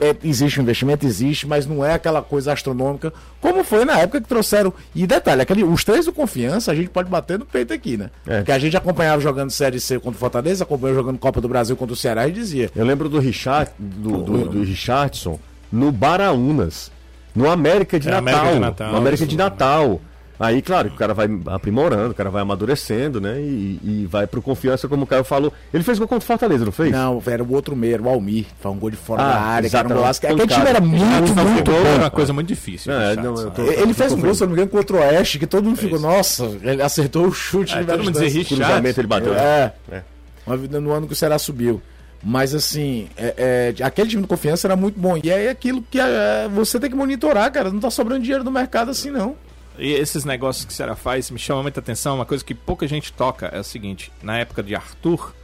[0.00, 4.20] É, existe um investimento, existe, mas não é aquela coisa astronômica como foi na época
[4.20, 4.72] que trouxeram.
[4.94, 8.10] E detalhe, aquele, os três do confiança a gente pode bater no peito aqui, né?
[8.26, 8.38] É.
[8.38, 11.76] Porque a gente acompanhava jogando Série C contra o Fortaleza, acompanhava jogando Copa do Brasil
[11.76, 12.70] contra o Ceará e dizia.
[12.74, 15.38] Eu lembro do Richard, do, do, do Richardson
[15.70, 16.90] no Baraunas,
[17.34, 18.28] no América de É, Natal.
[18.32, 19.30] América de Natal, no América isso.
[19.30, 20.00] de Natal.
[20.38, 23.40] Aí, claro, o cara vai aprimorando, o cara vai amadurecendo, né?
[23.40, 25.52] E, e vai pro confiança, como o Caio falou.
[25.72, 26.90] Ele fez gol contra o Fortaleza, não fez?
[26.90, 28.46] Não, era o outro meio, era o Almir.
[28.60, 30.00] Foi um gol de fora Ah, da área, que era um exatamente.
[30.02, 30.26] golaço.
[30.26, 31.88] Aquele time era muito, Não, muito gol bom.
[31.88, 32.92] é uma coisa muito difícil.
[32.92, 33.54] É, não, eu sabe?
[33.54, 35.64] tô- Ele fez um gol, se eu não me engano, contra o Oeste, que todo
[35.64, 37.72] mundo ficou, nossa, ele acertou o chute.
[37.76, 38.62] É, todo mundo dizia Richard.
[38.62, 39.34] Cruzamento ele bateu.
[39.34, 39.72] É.
[39.92, 40.02] É.
[40.46, 41.80] Uma vida no ano que o Ceará subiu.
[42.22, 45.16] Mas assim, é, é, aquele time de confiança era muito bom.
[45.22, 47.70] E é aquilo que é, você tem que monitorar, cara.
[47.70, 49.36] Não tá sobrando dinheiro no mercado assim, não.
[49.78, 52.16] E esses negócios que o Ceará faz me chamam muita atenção.
[52.16, 55.34] Uma coisa que pouca gente toca é o seguinte: na época de Arthur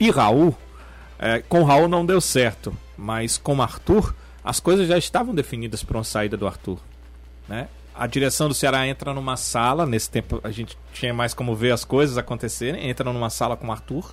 [0.00, 0.56] e Raul,
[1.18, 5.98] é, com Raul não deu certo, mas com Arthur, as coisas já estavam definidas para
[5.98, 6.78] uma saída do Arthur.
[7.48, 7.68] Né?
[7.94, 11.72] A direção do Ceará entra numa sala, nesse tempo a gente tinha mais como ver
[11.72, 14.12] as coisas acontecerem, entra numa sala com o Arthur,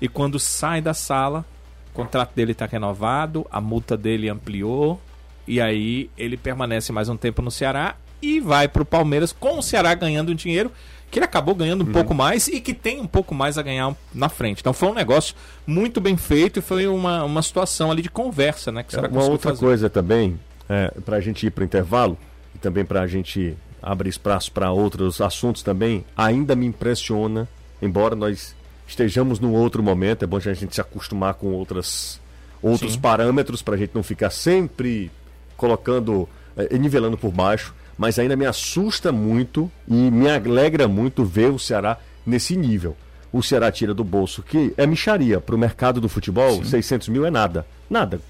[0.00, 1.44] e quando sai da sala,
[1.90, 5.00] o contrato dele está renovado, a multa dele ampliou,
[5.48, 9.62] e aí ele permanece mais um tempo no Ceará e vai pro Palmeiras com o
[9.62, 10.70] Ceará ganhando um dinheiro
[11.10, 11.90] que ele acabou ganhando Uhum.
[11.90, 14.60] um pouco mais e que tem um pouco mais a ganhar na frente.
[14.60, 15.34] Então foi um negócio
[15.66, 18.82] muito bem feito e foi uma, uma situação ali de conversa, né?
[18.82, 19.60] Que o Ceará Uma outra fazer.
[19.60, 22.18] coisa também, é, para a gente ir para o intervalo,
[22.54, 27.48] e também para a gente abrir espaço para outros assuntos também, ainda me impressiona,
[27.80, 28.56] embora nós
[28.88, 32.20] estejamos num outro momento, é bom a gente se acostumar com outras,
[32.60, 33.00] outros Sim.
[33.00, 35.10] parâmetros para a gente não ficar sempre
[35.56, 41.50] colocando, é, nivelando por baixo, mas ainda me assusta muito e me alegra muito ver
[41.50, 42.96] o Ceará nesse nível.
[43.32, 47.26] O Ceará tira do bolso, que é micharia para o mercado do futebol, 600 mil
[47.26, 47.66] é nada.
[47.88, 48.20] Nada.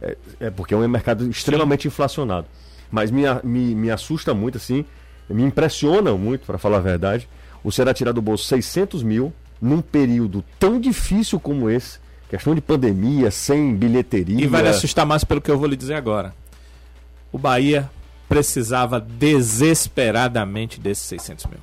[0.00, 2.46] É, é porque é um mercado extremamente inflacionado.
[2.90, 4.84] Mas me, me, me assusta muito, assim,
[5.28, 7.28] me impressiona muito, para falar a verdade,
[7.62, 11.98] o Ceará tirar do bolso 600 mil num período tão difícil como esse,
[12.30, 14.42] questão de pandemia, sem bilheteria.
[14.42, 16.32] E vai lhe assustar mais pelo que eu vou lhe dizer agora.
[17.32, 17.90] O Bahia
[18.28, 21.58] precisava desesperadamente desses 600 mil.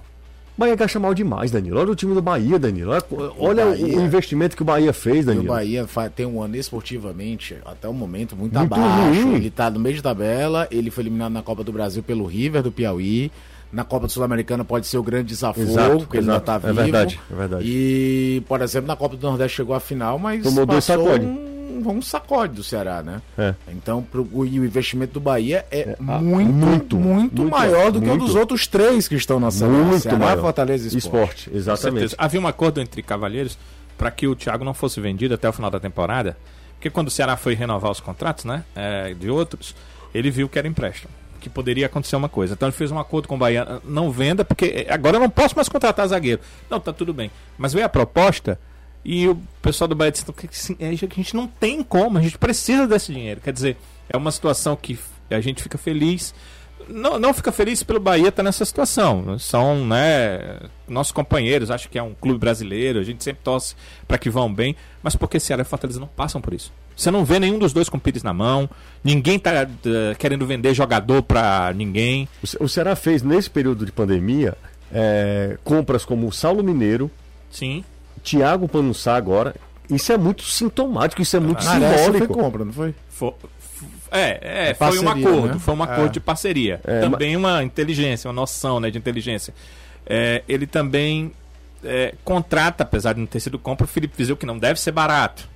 [0.57, 1.77] Bahia gasta mal demais, Danilo.
[1.81, 2.91] Olha o time do Bahia, Danilo.
[2.91, 3.03] Olha,
[3.37, 5.47] olha o, Bahia- investimento que o Bahia fez, E o Danilo.
[5.47, 9.21] Bahia tem um ano esportivamente, até o momento, muito, Muito abaixo.
[9.25, 9.35] ruim.
[9.35, 12.63] Ele tá no meio de tabela, ele foi eliminado na Copa do Brasil pelo River
[12.63, 13.29] do Piauí.
[13.69, 16.45] Na Copa Sul-Americana pode ser o grande desafio, Exato, porque ele ainda exato.
[16.45, 16.73] tá É vivo.
[16.83, 17.65] verdade, é verdade.
[17.67, 21.25] E, por exemplo, na Copa do Nordeste chegou à final, mas Tomou dois passou sacode.
[21.25, 21.54] um,
[21.91, 23.21] um sacode do Ceará, né?
[23.37, 23.53] É.
[23.69, 27.91] Então, pro, o, e o investimento do Bahia é, ah, muito, muito, muito, muito, maior
[27.91, 28.25] do que o muito.
[28.25, 29.77] dos outros três que estão na Série A.
[29.77, 30.41] Muito Ceará, maior.
[30.41, 31.05] Fortaleza e Sport.
[31.05, 32.15] Esporte, Com exatamente.
[32.17, 33.57] Havia um acordo entre cavalheiros
[33.97, 36.37] para que o Thiago não fosse vendido até o final da temporada.
[36.75, 38.63] Porque quando o Ceará foi renovar os contratos, né?
[38.75, 39.75] é, de outros,
[40.13, 41.11] ele viu que era empréstimo.
[41.39, 42.53] Que poderia acontecer uma coisa.
[42.53, 43.81] Então ele fez um acordo com o Bahia.
[43.83, 46.41] Não venda, porque agora eu não posso mais contratar zagueiro.
[46.69, 47.31] Não, tá tudo bem.
[47.57, 48.59] Mas veio a proposta
[49.05, 52.21] e o pessoal do Bahia disse que assim, é, a gente não tem como, a
[52.21, 53.39] gente precisa desse dinheiro.
[53.39, 53.77] Quer dizer,
[54.09, 54.97] é uma situação que
[55.29, 56.33] a gente fica feliz.
[56.89, 59.37] Não, não fica feliz pelo Bahia estar nessa situação.
[59.37, 63.75] São né, nossos companheiros, acho que é um clube brasileiro, a gente sempre torce
[64.07, 66.73] para que vão bem, mas porque Ceará e Fortaleza não passam por isso.
[66.95, 68.67] Você não vê nenhum dos dois com pires na mão,
[69.03, 72.27] ninguém tá eh, querendo vender jogador para ninguém.
[72.41, 74.57] O O Ceará fez, nesse período de pandemia,
[74.91, 77.11] é, compras como o Saulo Mineiro,
[77.51, 77.83] Sim.
[78.23, 79.55] Thiago Panussá agora.
[79.89, 82.33] Isso é muito sintomático, isso é muito Ah, essa foi simbólico.
[82.33, 82.95] compra, não foi?
[84.11, 85.59] É, é, É foi um parceria, acordo, né?
[85.59, 86.09] foi um acordo É.
[86.09, 86.81] de parceria.
[86.83, 89.53] É, também uma inteligência, uma noção né, de inteligência.
[90.05, 91.31] É, ele também
[91.83, 94.91] é, contrata, apesar de não ter sido compra, o Felipe Viseu, que não deve ser
[94.91, 95.47] barato.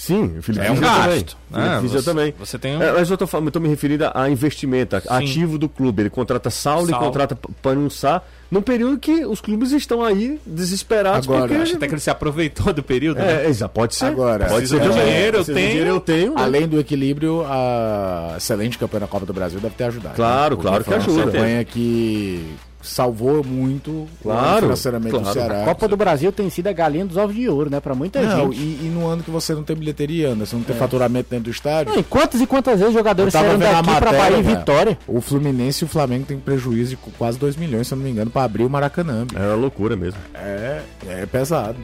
[0.00, 1.24] Sim, o Felipe É um gasto, também.
[1.50, 1.68] né?
[1.70, 2.34] Felipe Vizeu Você- também.
[2.38, 5.02] você tem um- É, mas eu tô, falando, eu tô me referindo a investimento, a-
[5.18, 6.02] ativo do clube.
[6.02, 11.26] Ele contrata Saulo e contrata P- Panussá num período que os clubes estão aí desesperados
[11.28, 11.60] Agora, porque...
[11.62, 13.44] Acho até que ele se aproveitou do período, né?
[13.44, 14.04] É, exa- pode ser.
[14.06, 15.04] Agora, pode ser de também.
[15.04, 15.68] dinheiro, eu tenho.
[15.68, 16.34] dinheiro, eu tenho.
[16.34, 16.42] né?
[16.42, 20.14] Além do equilíbrio, a excelente campanha na Copa do Brasil deve ter ajudado.
[20.14, 21.32] Claro, Porque claro que foi uma ajuda.
[21.32, 22.46] campanha que
[22.80, 25.28] salvou muito Claro, financeiramente claro.
[25.28, 25.62] o Ceará.
[25.62, 27.80] A Copa do Brasil tem sido a galinha dos ovos de ouro, né?
[27.80, 28.60] Pra muita Não, gente.
[28.60, 31.50] e, e no ano que você não tem bilheteria, Anderson, não tem faturamento dentro do
[31.50, 31.92] estádio.
[31.92, 34.42] Não, e quantas e quantas vezes jogadores saíram daqui pra matéria, Bahia e.
[34.42, 34.98] Vitória?
[35.06, 38.10] O Fluminense e o Flamengo têm prejuízo de quase 2 milhões, se eu não me
[38.10, 39.24] engano, pra abrir o Maracanã.
[39.26, 39.42] bicho.
[39.42, 40.20] É uma loucura mesmo.
[40.34, 41.76] É, é pesado.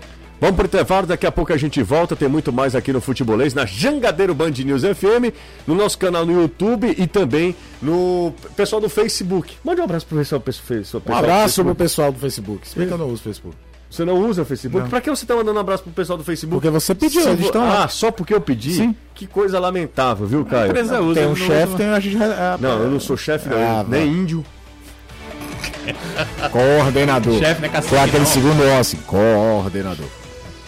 [0.44, 2.14] Vamos pro intervalo, daqui a pouco a gente volta.
[2.14, 5.33] Tem muito mais aqui no Futebolês, na Jangadeiro Band News FM,
[5.66, 9.54] no nosso canal no YouTube e também no pessoal do Facebook.
[9.64, 12.68] Mande um abraço pro pessoal, pessoal, pessoal Um abraço pro pessoal do Facebook.
[12.68, 13.57] Se bem que eu não uso Facebook.
[13.90, 14.83] Você não usa o Facebook?
[14.83, 14.90] Não.
[14.90, 16.61] Pra que você tá mandando um abraço pro pessoal do Facebook?
[16.61, 17.85] Porque você pediu, Se eles estão lá.
[17.85, 18.74] Ah, só porque eu pedi?
[18.74, 18.94] Sim.
[19.14, 20.68] Que coisa lamentável, viu, Caio?
[20.72, 21.20] empresa usa.
[21.20, 22.22] Tem um chefe, tem a gente.
[22.22, 24.44] a- Não, eu não sou chefe, não, Ah, nem índio.
[26.52, 27.38] Coordenador.
[27.38, 27.96] Chefe, né, Foi cacete?
[27.96, 28.26] aquele não.
[28.26, 30.23] segundo O assim, coordenador.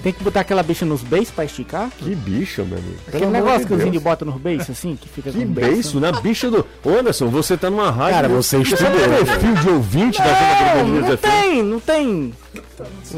[0.06, 1.90] Tem que botar aquela bicha nos beijos pra esticar?
[1.98, 2.94] Que bicho, meu amigo.
[3.08, 3.88] Aquele Pelo negócio de que os Deus.
[3.88, 5.70] índios botam nos beijos, assim, que fica Que com beiço.
[5.72, 6.64] beiço, na bicha do.
[6.84, 8.14] Ô, Anderson, você tá numa rádio.
[8.14, 8.92] Cara, você Você estudou.
[9.00, 11.22] tem perfil de ouvinte da Não, Band não News FM?
[11.22, 12.34] tem, não tem.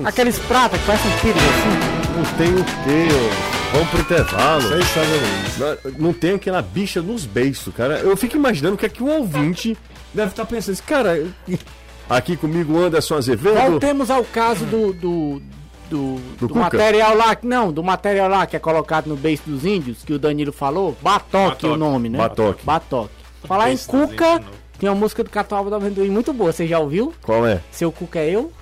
[0.03, 2.17] Aqueles pratas que parecem pires assim.
[2.17, 3.15] Não tem o quê?
[3.15, 3.73] ô?
[3.77, 4.63] Vamos pro intervalo.
[4.63, 5.21] Vocês sabem.
[5.95, 7.99] Não, não tem aquela bicha nos beiços, cara.
[7.99, 9.77] Eu fico imaginando o que é que o ouvinte
[10.15, 10.73] deve estar pensando.
[10.73, 11.23] assim, Cara,
[12.09, 13.55] aqui comigo o Anderson Azevedo.
[13.73, 14.95] Voltemos ao caso do.
[14.95, 15.43] do...
[15.89, 19.65] Do, Do do material lá, não, do material lá que é colocado no beijo dos
[19.65, 21.67] índios, que o Danilo falou, Batoque, Batoque.
[21.67, 22.19] o nome, né?
[22.19, 22.63] Batoque.
[22.65, 23.11] Batoque.
[23.45, 24.43] Falar em Cuca,
[24.79, 27.15] tem uma música do Catuaba do Amendoim muito boa, você já ouviu?
[27.23, 27.61] Qual é?
[27.71, 28.53] Seu Cuca é eu?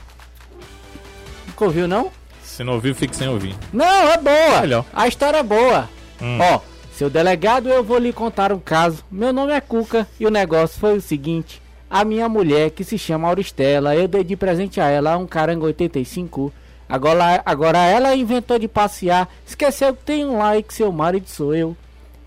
[1.49, 2.11] Nunca ouviu, não?
[2.43, 3.55] Se não ouviu, fique sem ouvir.
[3.73, 4.61] Não, é boa.
[4.61, 4.85] Melhor.
[4.93, 5.89] A história é boa.
[6.23, 6.39] Hum.
[6.41, 6.61] Ó,
[6.93, 9.05] seu delegado, eu vou lhe contar um caso.
[9.11, 11.61] Meu nome é Cuca e o negócio foi o seguinte:
[11.91, 15.65] a minha mulher, que se chama Auristela, eu dei de presente a ela um caranga
[15.67, 16.53] 85.
[16.89, 21.55] Agora, agora ela inventou de passear, esqueceu que tem um e que seu marido sou
[21.55, 21.77] eu.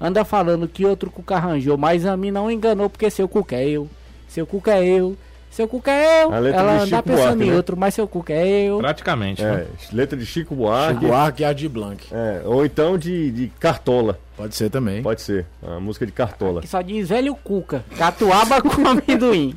[0.02, 3.68] Anda falando que outro Cuca arranjou, mas a mim não enganou porque seu Cuca é
[3.70, 3.90] eu.
[4.28, 5.18] Seu Cuca é eu.
[5.52, 6.34] Seu Cuca é eu.
[6.34, 7.56] A letra Ela anda Chico pensando Buarque, em né?
[7.58, 8.78] outro, mas seu Cuca é eu.
[8.78, 9.42] Praticamente.
[9.42, 9.66] né?
[9.92, 11.06] É, letra de Chico Buarque.
[11.06, 12.06] Buarque e Adi Blanc.
[12.12, 14.20] É, ou então de, de Cartola.
[14.38, 15.02] Pode ser também.
[15.02, 15.46] Pode ser.
[15.66, 16.62] A música de Cartola.
[16.62, 17.84] Que só diz velho Cuca.
[17.98, 19.56] Catuaba com amendoim.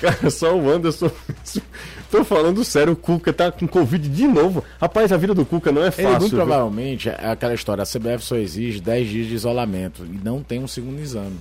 [0.00, 1.10] Cara, só o Anderson.
[2.10, 4.64] Tô falando sério, o Cuca tá com Covid de novo.
[4.80, 6.10] Rapaz, a vida do Cuca não é Ele, fácil.
[6.20, 6.38] muito viu?
[6.38, 10.58] provavelmente, é aquela história, a CBF só exige 10 dias de isolamento e não tem
[10.62, 11.38] um segundo exame.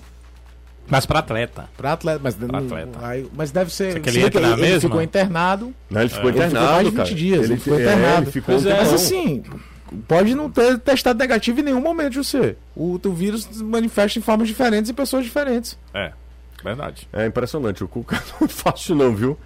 [0.89, 1.69] Mas pra atleta.
[1.75, 2.99] Pra atleta, mas, Pra atleta.
[3.05, 3.91] aí- mas deve ser.
[3.93, 4.81] Será que ele entra que na ele mesma?
[4.81, 5.73] ficou internado.
[5.89, 7.15] Não, ele ficou Ele ficou internado, mais de 20 cara.
[7.15, 8.21] dias, ele ficou é, internado.
[8.23, 8.61] ele ficou um é.
[8.61, 8.77] tempão.
[8.77, 9.43] Mas assim,
[10.07, 12.55] pode não ter testado negativo em nenhum momento, José.
[12.75, 15.77] O, o vírus se manifesta em formas diferentes em pessoas diferentes.
[15.93, 16.11] É,
[16.63, 17.07] verdade.
[17.11, 19.37] É impressionante, o Cuca não é fácil não, viu?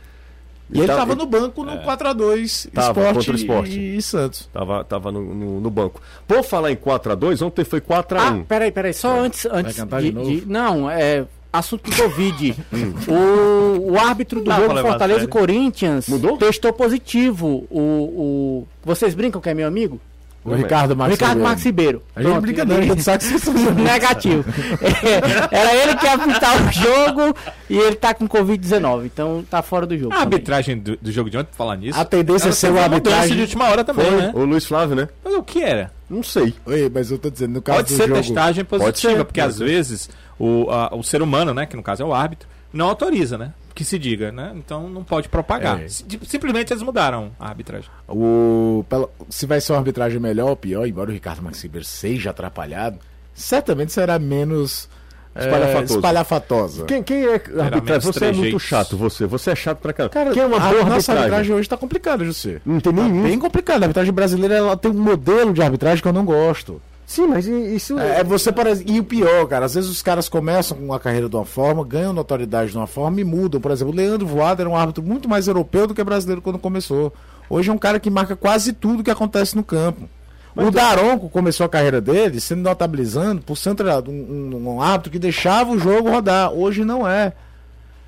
[0.74, 3.68] E ele tá- tava no banco no 4x2, Tava, esporte, contra o Sport.
[3.70, 4.50] E, e Santos.
[4.54, 6.02] Tava, tava no, no, no banco.
[6.28, 8.42] Por falar em 4x2, ontem foi 4x1.
[8.42, 8.94] Ah, peraí, peraí.
[8.94, 11.26] Só antes, antes cantar de, de de- Não, é.
[11.54, 12.56] Assunto de Covid.
[12.72, 12.94] Hum.
[13.10, 15.28] o, o árbitro do jogo Fortaleza e.
[15.28, 16.38] Corinthians Mudou?
[16.38, 17.68] testou positivo.
[17.70, 18.68] O, o.
[18.86, 20.00] Vocês brincam que é meu amigo?
[20.44, 20.58] O é?
[20.58, 21.18] Ricardo Marques.
[21.20, 21.50] Ricardo Ribeiro.
[21.52, 22.04] Max Ribeiro.
[22.16, 24.46] A gente Pronto, brinca não, a ele- gente sabe que vocês são Negativo.
[24.82, 27.36] É, era ele que ia apitar o jogo
[27.70, 30.14] e ele tá com Covid-19, então tá fora do jogo.
[30.14, 30.34] A também.
[30.36, 32.00] arbitragem do, do jogo de ontem, falar nisso.
[32.00, 33.36] A tendência é ser o arbitragem.
[33.36, 34.32] de última hora também, né?
[34.34, 35.08] O Luiz Flávio, né?
[35.24, 35.92] Mas o que era?
[36.10, 36.54] Não sei.
[36.66, 38.20] Oi, mas eu tô dizendo, no caso Pode do ser jogo...
[38.22, 42.02] testagem positiva, ser, porque às vezes o, a- o ser humano, né, que no caso
[42.04, 43.52] é o árbitro, não autoriza, né?
[43.82, 44.52] Que se diga, né?
[44.56, 45.82] Então não pode propagar.
[45.82, 45.88] É.
[45.88, 47.90] Si- Simplesmente eles mudaram a arbitragem.
[48.08, 51.86] O, pela- se vai ser uma arbitragem melhor ou pior, embora o Ricardo Max Ribeiro
[51.86, 53.00] seja atrapalhado,
[53.34, 54.88] certamente será menos
[55.34, 55.96] é, Espalhafatoso.
[55.96, 56.86] espalhafatosa.
[56.86, 58.02] Quem, quem é arbitragem?
[58.12, 59.26] Você é muito chato, você.
[59.26, 60.14] Você é chato pra caramba.
[60.14, 61.18] Cara, quem é uma a boa nossa arbitragem?
[61.24, 62.62] arbitragem hoje tá complicada, José.
[62.66, 63.24] Não tem Tá nenhum.
[63.24, 63.80] bem complicada.
[63.80, 66.82] A arbitragem brasileira ela tem um modelo de arbitragem que eu não gosto.
[67.12, 68.00] Sim, mas isso...
[68.00, 68.86] É, é você parece.
[68.88, 71.84] E o pior, cara, às vezes os caras começam com a carreira de uma forma,
[71.84, 73.60] ganham notoriedade de uma forma e mudam.
[73.60, 76.58] Por exemplo, o Leandro Voada era um árbitro muito mais europeu do que brasileiro quando
[76.58, 77.14] começou.
[77.50, 80.08] Hoje é um cara que marca quase tudo que acontece no campo.
[80.56, 83.74] o Daronco começou a carreira dele sendo notabilizando por ser um,
[84.10, 86.54] um, um- um árbitro que deixava o jogo rodar.
[86.54, 87.34] Hoje não é.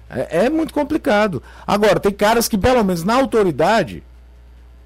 [0.10, 0.46] é.
[0.46, 1.44] é muito complicado.
[1.68, 4.02] Agora, tem caras que, pelo menos na autoridade,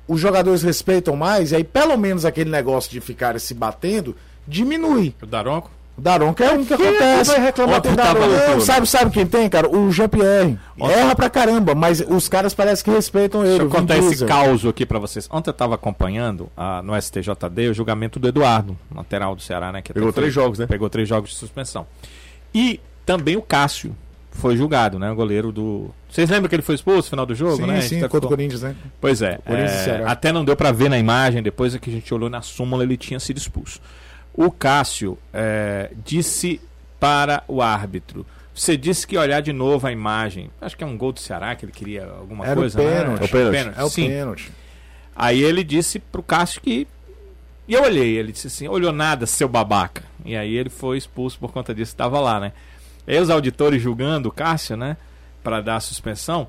[0.08, 4.16] os jogadores respeitam mais, e aí pelo menos aquele negócio de ficar se batendo
[4.48, 5.14] diminui.
[5.22, 5.70] O Daronco?
[5.98, 7.32] O Daronco é um que é que acontece.
[7.32, 9.68] vai reclamar do Daronco- Não, sabe, sabe quem tem, cara?
[9.68, 10.58] O Jean-Pierre.
[10.80, 13.50] Erra pra caramba, mas os caras parecem que respeitam ele.
[13.60, 15.28] Deixa eu contar esse caos aqui pra vocês.
[15.32, 19.82] Ontem eu tava acompanhando ah, no STJD o julgamento do Eduardo, lateral do Ceará, né?
[19.82, 20.68] Pegou foi- três jogos, né?
[20.68, 21.88] Pegou três jogos de suspensão.
[22.54, 23.96] E também o Cássio
[24.32, 25.12] foi julgado, né?
[25.12, 25.90] O goleiro do.
[26.18, 27.80] Vocês lembram que ele foi expulso no final do jogo, Sim, né?
[27.80, 28.76] Sim, até contra o Corinthians, né?
[29.00, 32.12] Pois é, é, até não deu pra ver na imagem, depois é que a gente
[32.12, 33.80] olhou na súmula, ele tinha sido expulso.
[34.34, 36.60] O Cássio é, disse
[37.00, 40.50] para o árbitro: Você disse que ia olhar de novo a imagem.
[40.60, 42.80] Acho que é um gol do Ceará que ele queria alguma Era o coisa.
[42.80, 43.00] né?
[43.00, 43.22] pênalti.
[43.22, 43.80] É o pênalti.
[43.80, 44.08] É o Sim.
[44.08, 44.52] pênalti.
[45.16, 46.88] Aí ele disse pro Cássio que.
[47.68, 50.02] E eu olhei, ele disse assim: olhou nada, seu babaca.
[50.26, 52.54] E aí ele foi expulso por conta disso, estava lá, né?
[53.06, 54.98] E aí os auditores julgando o Cássio, né?
[55.48, 56.46] Pra dar a suspensão.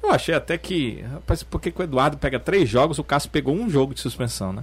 [0.00, 1.04] Eu achei até que.
[1.12, 4.00] Rapaz, por que que o Eduardo pega três jogos, o Cássio pegou um jogo de
[4.00, 4.62] suspensão, né?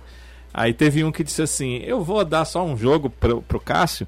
[0.53, 4.07] Aí teve um que disse assim: eu vou dar só um jogo pro, pro Cássio,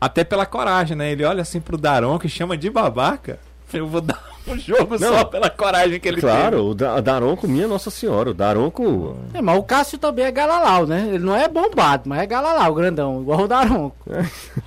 [0.00, 1.12] até pela coragem, né?
[1.12, 3.38] Ele olha assim pro Daron que chama de babaca.
[3.72, 5.14] Eu vou dar um jogo Não.
[5.14, 6.32] só pela coragem que ele teve.
[6.32, 9.16] Claro, o Da- Daronco, minha Nossa Senhora, o Daronco.
[9.32, 11.08] É, mas o Cássio também é galalau, né?
[11.12, 13.96] Ele não é bombado, mas é galalau, grandão, igual o Daronco.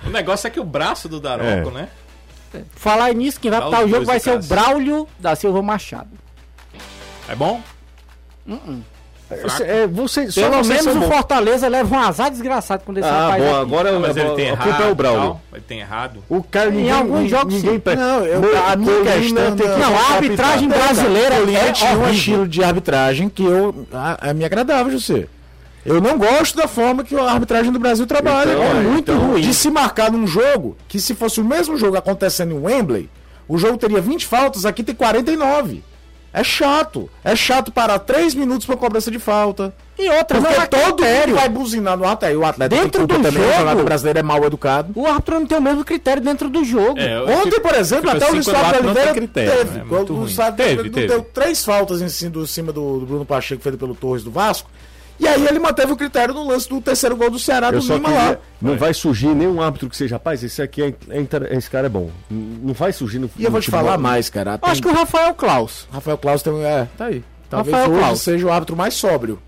[0.06, 1.72] O negócio é que o braço do Daronco, É.
[1.82, 1.88] né?
[2.74, 4.42] Falar nisso, quem vai os o jogo vai ser o.
[4.42, 6.08] Braulio da Silva Machado.
[7.28, 7.60] É bom?
[9.60, 11.06] É, você, só Pelo menos o bons.
[11.06, 13.60] Fortaleza leva um azar desgraçado quando esse Ah, rapaz bom, aqui.
[13.60, 14.66] agora Mas ele tem a errado.
[14.68, 15.40] culpa é o Braulio.
[15.52, 16.24] Ele tem errado.
[16.30, 17.94] O cara, ninguém, alguns jogos, ninguém sim.
[17.96, 22.08] Não, eu- Mo- a minha questão tem da- que Não, a arbitragem brasileira é um
[22.10, 25.26] estilo de arbitragem que eu, a, é me agradável, José.
[25.88, 28.52] Eu não gosto da forma que a arbitragem do Brasil trabalha.
[28.52, 29.40] Então, é muito então- ruim.
[29.40, 33.08] De se marcar num jogo, que se fosse o mesmo jogo acontecendo em Wembley,
[33.48, 35.82] o jogo teria 20 faltas, aqui tem 49.
[36.30, 37.08] É chato.
[37.24, 39.72] É chato parar 3 minutos pra cobrança de falta.
[39.98, 41.28] E outra, não Porque é todo critério.
[41.30, 42.32] mundo vai buzinar no atleta.
[42.32, 44.92] E o atleta Dentro tem culpa do também, jogo- o jogador brasileiro é mal educado.
[44.94, 46.98] O árbitro não tem o mesmo critério dentro do jogo.
[47.00, 49.12] É, Ontem, tipo- por exemplo, tipo até assim, o Luiz quando o Fábio não Oliveira
[49.14, 49.70] critério, teve.
[49.78, 49.84] né?
[49.90, 51.06] É o Fábio Teve, teve.
[51.08, 54.30] deu três faltas em cima do, cima do, do Bruno Pacheco, feito pelo Torres do
[54.30, 54.70] Vasco.
[55.20, 57.86] E aí ele manteve o critério no lance do terceiro gol do Ceará Eu do
[57.94, 58.36] Lima queria, lá.
[58.62, 61.86] não vai surgir nenhum árbitro que seja, rapaz, esse aqui é, é inter- esse cara
[61.86, 62.10] é bom.
[62.30, 64.58] Não vai surgir no E eu vou te falar mais, cara.
[64.62, 65.88] Eu Acho que o Rafael Klaus.
[65.92, 66.62] Rafael Claus tem.
[66.62, 67.24] É, tá aí.
[67.50, 68.20] Talvez Rafael hoje Claus.
[68.20, 69.40] seja o árbitro mais sóbrio.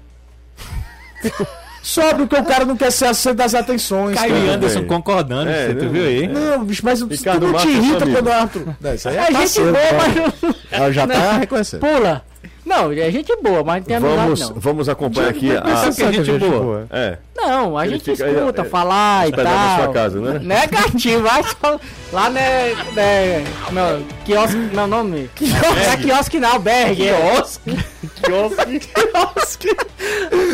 [1.82, 4.16] sóbrio porque o cara não quer ser a centro das atenções.
[4.16, 4.44] Caio cara.
[4.46, 4.86] e Anderson velho.
[4.88, 6.26] concordando, É, você não- viu aí?
[6.28, 8.76] Não, bicho, mas tu Ricardo não te é irrita quando o árbitro.
[8.80, 11.80] Não, isso aí é, É gente parceiro, boa, mas Ela já tá reconhecendo.
[11.80, 12.24] pula.
[12.64, 14.54] Não, é gente boa, mas não tem amizade Vamos, não.
[14.60, 15.76] vamos acompanhar aqui a.
[15.92, 16.86] Sabe que é gente boa?
[16.90, 17.18] É.
[17.36, 19.84] Não, a Ele gente fica- escuta é, falar e hospedado na tal.
[19.84, 20.40] sua casa, né?
[20.42, 21.80] Negativo, vai só.
[22.12, 22.74] Lá né.
[22.92, 24.56] né meu, quiosque.
[24.56, 25.30] Meu nome?
[25.40, 26.96] Não é quiosque não, Berg.
[26.96, 27.78] Quiosque?
[28.22, 28.80] Quiosque?
[28.92, 29.76] Quiosque?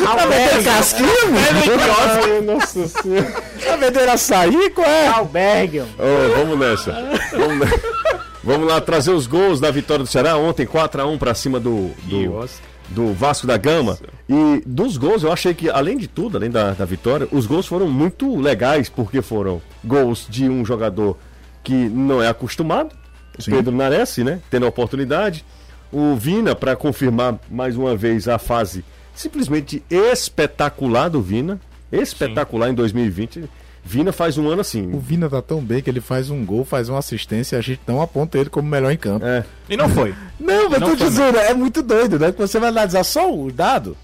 [0.06, 0.68] Albergue.
[0.68, 3.32] Ai, nossa senhora.
[3.64, 4.70] Tá vendendo açaí?
[4.70, 5.08] Qual é?
[5.08, 5.80] Albergue.
[5.80, 6.92] Ô, vamos nessa.
[7.32, 7.80] Vamos, ne-
[8.46, 12.48] vamos lá trazer os gols da vitória do Ceará ontem, 4x1 pra cima do, do,
[12.90, 13.98] do Vasco da Gama.
[14.28, 17.66] E dos gols, eu achei que, além de tudo, além da, da vitória, os gols
[17.66, 21.18] foram muito legais, porque foram gols de um jogador
[21.64, 22.94] que não é acostumado,
[23.36, 24.40] o Pedro Nares, né?
[24.48, 25.44] Tendo a oportunidade.
[25.92, 31.60] O Vina, para confirmar mais uma vez a fase simplesmente espetacular do Vina.
[31.90, 33.44] Espetacular em 2020.
[33.86, 34.90] Vina faz um ano assim.
[34.92, 37.62] O Vina tá tão bem que ele faz um gol, faz uma assistência e a
[37.62, 39.24] gente não aponta ele como melhor em campo.
[39.24, 39.44] É.
[39.70, 40.12] E não foi.
[40.40, 42.32] Não, mas Não tô foi dizendo, é muito doido, né?
[42.32, 43.96] Que você vai analisar só o dado.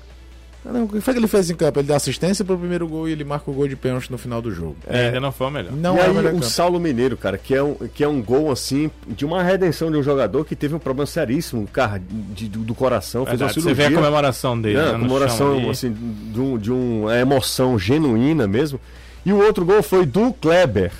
[0.64, 1.80] Não, o que foi que ele fez em campo?
[1.80, 4.40] Ele dá assistência pro primeiro gol e ele marca o gol de pênalti no final
[4.40, 4.76] do jogo.
[4.86, 5.72] É, ainda não foi o melhor.
[5.72, 6.44] Não e é o aí o campo.
[6.44, 9.96] Saulo Mineiro, cara, que é, um, que é um gol assim, de uma redenção de
[9.96, 13.60] um jogador que teve um problema seríssimo cara, de, do, do coração, fez uma Verdade,
[13.60, 13.98] você vê cirurgia.
[13.98, 14.76] a comemoração dele.
[14.76, 15.92] Não, né, comemoração assim,
[16.32, 18.78] de, um, de uma emoção genuína mesmo.
[19.24, 20.92] E o outro gol foi do Kleber,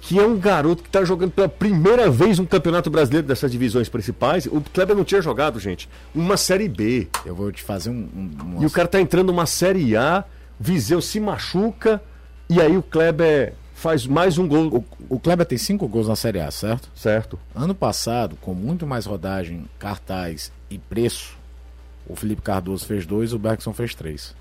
[0.00, 3.88] que é um garoto que está jogando pela primeira vez um campeonato brasileiro dessas divisões
[3.88, 4.46] principais.
[4.46, 7.06] O Kleber não tinha jogado, gente, uma Série B.
[7.24, 8.08] Eu vou te fazer um.
[8.14, 10.24] um- uma- E o cara tá entrando numa Série A,
[10.58, 12.02] Viseu se machuca,
[12.48, 14.84] e aí o Kleber faz mais um gol.
[15.08, 16.88] O, o Kleber tem cinco gols na Série A, certo?
[16.94, 17.38] Certo.
[17.54, 21.36] Ano passado, com muito mais rodagem, cartaz e preço,
[22.08, 24.34] o Felipe Cardoso fez dois, o Bergson fez três.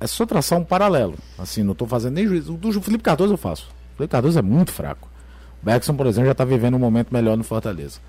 [0.00, 1.14] É só traçar um paralelo.
[1.38, 2.54] Assim, não tô fazendo nem juízo.
[2.54, 3.68] O do Felipe Cardoso eu faço.
[3.94, 5.08] O Felipe Cardoso é muito fraco.
[5.62, 8.00] O Bergson, por exemplo, já tá vivendo um momento melhor no Fortaleza.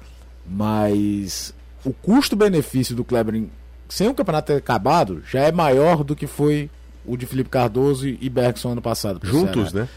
[0.48, 3.50] Mas o custo-benefício do Kleber em-
[3.90, 6.70] sem o campeonato ter acabado já é maior do que foi
[7.06, 9.20] o de Felipe Cardoso e Bergson ano passado.
[9.28, 9.88] Juntos, né?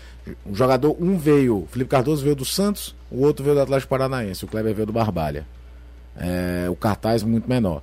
[0.46, 3.90] Um jogador, um veio, o Felipe Cardoso veio do Santos, o outro veio do Atlético
[3.90, 5.46] Paranaense, o Kleber veio do Barbalha.
[6.16, 7.82] É, o cartaz muito menor.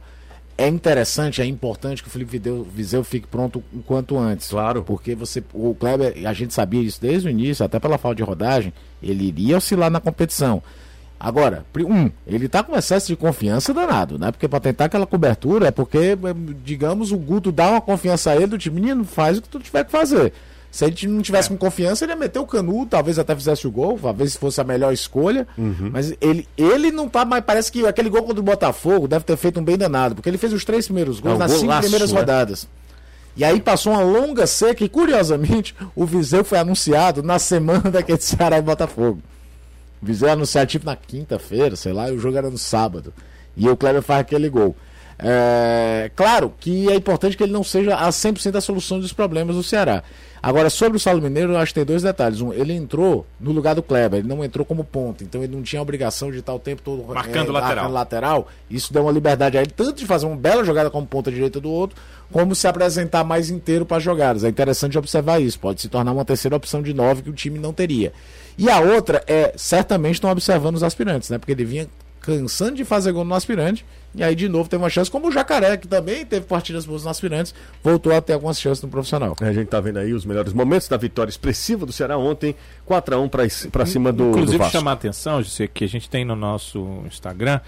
[0.62, 4.49] É interessante, é importante que o Felipe Viseu, Viseu fique pronto o quanto antes.
[4.49, 4.84] Claro.
[4.84, 8.24] Porque você, o Kleber, a gente sabia isso desde o início, até pela falta de
[8.24, 10.62] rodagem, ele iria oscilar na competição.
[11.20, 14.32] Agora, um, ele tá com excesso de confiança danado, né?
[14.32, 16.18] Porque pra tentar aquela cobertura é porque, eh,
[16.64, 19.59] digamos, o Guto dá uma confiança a ele do tipo, menino, faz o que tu
[19.59, 20.34] tiver que fazer.
[20.72, 23.72] Se ele não tivesse com confiança, ele ia meter o canu, talvez até fizesse o
[23.72, 25.45] gol, talvez fosse a melhor escolha.
[25.91, 27.43] Mas ele, ele não tá mais.
[27.43, 30.38] Parece que aquele gol contra o Botafogo deve ter feito um bem danado, porque ele
[30.38, 32.19] fez os três primeiros gols É nas cinco golaço, primeiras né?
[32.19, 32.67] rodadas.
[33.36, 38.19] E aí passou uma longa seca e, curiosamente, o Viseu foi anunciado na semana daquele
[38.22, 39.22] Ceará e Botafogo.
[40.01, 43.13] O Viseu ia anunciar tipo na quinta-feira, sei lá, e o jogo era no sábado.
[43.57, 44.74] E o Kleber faz aquele gol.
[45.22, 49.55] É, claro que é importante que ele não seja a 100% a solução dos problemas
[49.55, 50.03] do Ceará.
[50.43, 52.41] Agora, sobre o Saulo Mineiro, eu acho que tem dois detalhes.
[52.41, 55.61] Um, ele entrou no lugar do Kleber, ele não entrou como ponta, então ele não
[55.61, 57.91] tinha a obrigação de estar o tempo todo Marcando é, lateral.
[57.91, 58.47] lateral.
[58.67, 61.61] Isso deu uma liberdade a ele, tanto de fazer uma bela jogada como ponta direita
[61.61, 61.95] do outro,
[62.32, 64.43] como se apresentar mais inteiro para as jogadas.
[64.43, 65.59] É interessante observar isso.
[65.59, 68.11] Pode se tornar uma terceira opção de nove que o time não teria.
[68.57, 71.38] E a outra é, certamente estão observando os aspirantes, né?
[71.38, 71.88] Porque ele vinha
[72.22, 75.32] cansando de fazer gol no aspirante, e aí de novo teve uma chance, como o
[75.32, 77.53] Jacaré, que também teve partidas boas no aspirantes,
[77.84, 79.36] voltou a ter algumas chances no profissional.
[79.41, 82.55] A gente tá vendo aí os melhores momentos da vitória expressiva do Ceará ontem,
[82.88, 84.72] 4x1 pra, pra cima do, do Inclusive, Vasco.
[84.74, 87.59] chamar a atenção, José, que a gente tem no nosso Instagram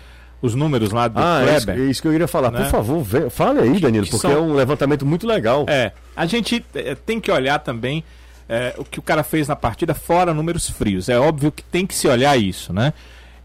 [0.41, 1.83] os números lá do Ah, é isso, Kleber.
[1.83, 2.51] é isso que eu iria falar.
[2.51, 2.63] né?
[2.63, 5.65] Por favor, vê- fale aí, Danilo, que porque são- é um levantamento muito legal.
[5.69, 8.03] É, a gente é, tem que olhar também
[8.49, 11.07] é, o que o cara fez na partida fora números frios.
[11.07, 12.91] É óbvio que tem que se olhar isso, né?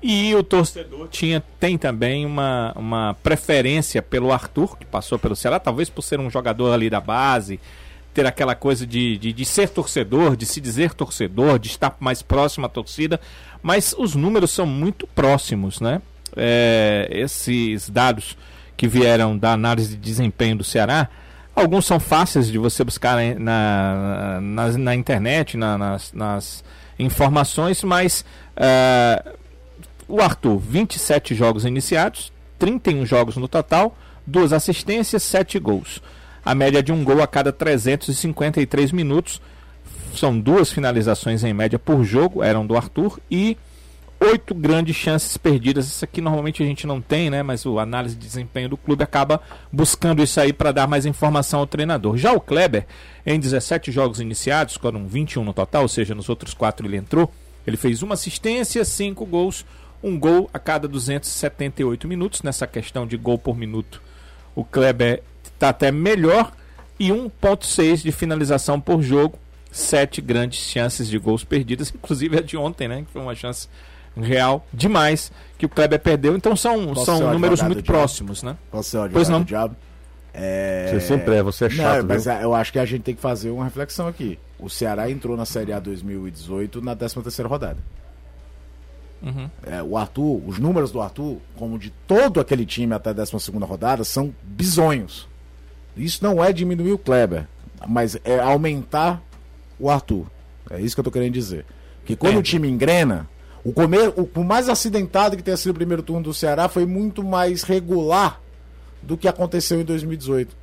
[0.03, 5.59] E o torcedor tinha, tem também uma, uma preferência pelo Arthur, que passou pelo Ceará,
[5.59, 7.59] talvez por ser um jogador ali da base,
[8.15, 12.23] ter aquela coisa de, de, de ser torcedor, de se dizer torcedor, de estar mais
[12.23, 13.21] próximo à torcida,
[13.61, 16.01] mas os números são muito próximos, né?
[16.37, 18.37] É, esses dados
[18.77, 21.09] que vieram da análise de desempenho do Ceará,
[21.57, 26.65] alguns são fáceis de você buscar na, na, na internet, na- nas, nas
[27.01, 28.25] informações, mas
[28.57, 29.25] ah,
[30.09, 33.97] o Arthur, 27 jogos iniciados, 31 jogos no total,
[34.27, 36.03] duas assistências, 7 gols.
[36.45, 39.41] A média de um gol a cada 353 minutos.
[40.15, 43.57] São duas finalizações em média por jogo, eram do Arthur, e
[44.21, 45.87] oito grandes chances perdidas.
[45.87, 47.43] Isso aqui normalmente a gente não tem, né?
[47.43, 49.41] Mas o análise de desempenho do clube acaba
[49.71, 52.17] buscando isso aí para dar mais informação ao treinador.
[52.17, 52.87] Já o Kleber,
[53.25, 57.31] em 17 jogos iniciados, foram 21 no total, ou seja, nos outros quatro ele entrou.
[57.67, 59.65] Ele fez uma assistência, cinco gols,
[60.03, 62.43] um gol a cada 278 minutos.
[62.43, 64.01] Nessa questão de gol por minuto,
[64.55, 66.53] o Kleber está até melhor.
[67.01, 69.39] E 1,6 de finalização por jogo.
[69.71, 73.03] Sete grandes chances de gols perdidas, inclusive a de ontem, né?
[73.07, 73.69] Que foi uma chance
[74.17, 76.35] real demais que o Kleber perdeu.
[76.35, 78.57] Então são, Posso são números muito próximos, né?
[78.71, 79.43] Posso ser o Pois não.
[79.45, 79.77] diabo?
[80.35, 80.89] É...
[80.91, 82.33] Você sempre é, você é chato, Não, mas viu?
[82.33, 84.39] é, eu acho que a gente tem que fazer uma reflexão aqui.
[84.59, 87.79] O Ceará entrou na Série A 2018 na 13ª rodada.
[89.23, 89.49] Uhum.
[89.67, 93.65] É, o Arthur, os números do Arthur, como de todo aquele time até a 12ª
[93.67, 95.27] rodada, são bizonhos.
[95.97, 97.47] Isso não é diminuir o Kleber,
[97.87, 99.21] mas é aumentar
[99.79, 100.27] o Arthur.
[100.71, 101.65] É isso que eu tô querendo dizer.
[102.05, 102.39] Que quando É.
[102.39, 103.29] o time engrena,
[103.65, 106.87] o, comer, o, o mais acidentado que tenha sido o primeiro turno do Ceará foi
[106.87, 108.41] muito mais regular
[109.03, 110.57] do que aconteceu em 2018.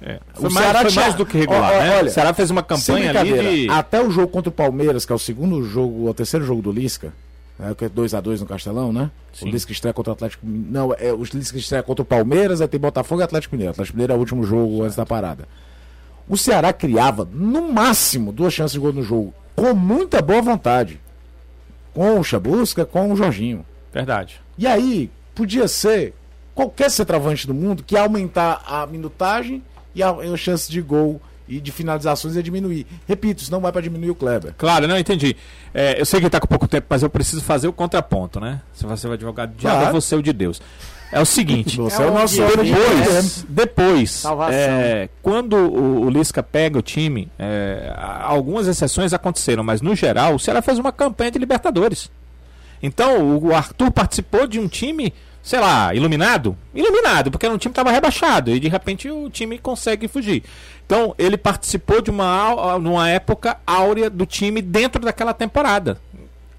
[0.00, 0.20] É.
[0.36, 1.96] O Foi, mais, Ceará foi tinha- mais do que regular, ó, né?
[1.98, 3.70] olha, o Ceará fez uma campanha ali de...
[3.70, 6.72] Até o jogo contra o Palmeiras, que é o segundo jogo, o terceiro jogo do
[6.72, 7.12] Lisca,
[7.60, 9.10] é, que é 2x2 no Castelão, né?
[9.32, 9.48] Sim.
[9.48, 12.68] O Lisca estreia contra o Atlético Não, é, o Lisca estreia contra o Palmeiras, aí
[12.68, 13.72] tem Botafogo e Atlético Mineiro.
[13.72, 15.46] Atlético Mineiro é o último jogo antes da parada.
[16.28, 21.00] O Ceará criava, no máximo, duas chances de gol no jogo, com muita boa vontade.
[21.92, 23.66] Com o Chabusca, com o Jorginho.
[23.92, 24.40] Verdade.
[24.56, 26.14] E aí, podia ser
[26.54, 29.62] qualquer centroavante do mundo que aumentar a minutagem
[29.94, 32.86] e a, a chance de gol e de finalizações ia diminuir.
[33.06, 34.54] Repito, isso não vai para diminuir o Kleber.
[34.56, 35.36] Claro, não, entendi.
[35.74, 38.38] É, eu sei que ele tá com pouco tempo, mas eu preciso fazer o contraponto,
[38.40, 38.60] né?
[38.72, 39.88] Se você vai advogado de diabo, Claro.
[39.88, 40.60] eu vou ser o de Deus.
[41.10, 41.76] É o seguinte.
[41.80, 42.40] Você É é, o nosso de
[42.72, 44.54] Depois, depois Salvação.
[44.58, 50.34] é, quando o, o Lisca pega o time, é, algumas exceções aconteceram, mas no geral
[50.36, 52.10] o Ceará fez uma campanha de Libertadores.
[52.82, 55.12] Então o Arthur participou de um time,
[55.42, 56.56] sei lá, iluminado?
[56.74, 60.44] Iluminado, porque era um time que estava rebaixado e de repente o time consegue fugir.
[60.86, 66.00] Então ele participou de uma, numa época áurea do time dentro daquela temporada.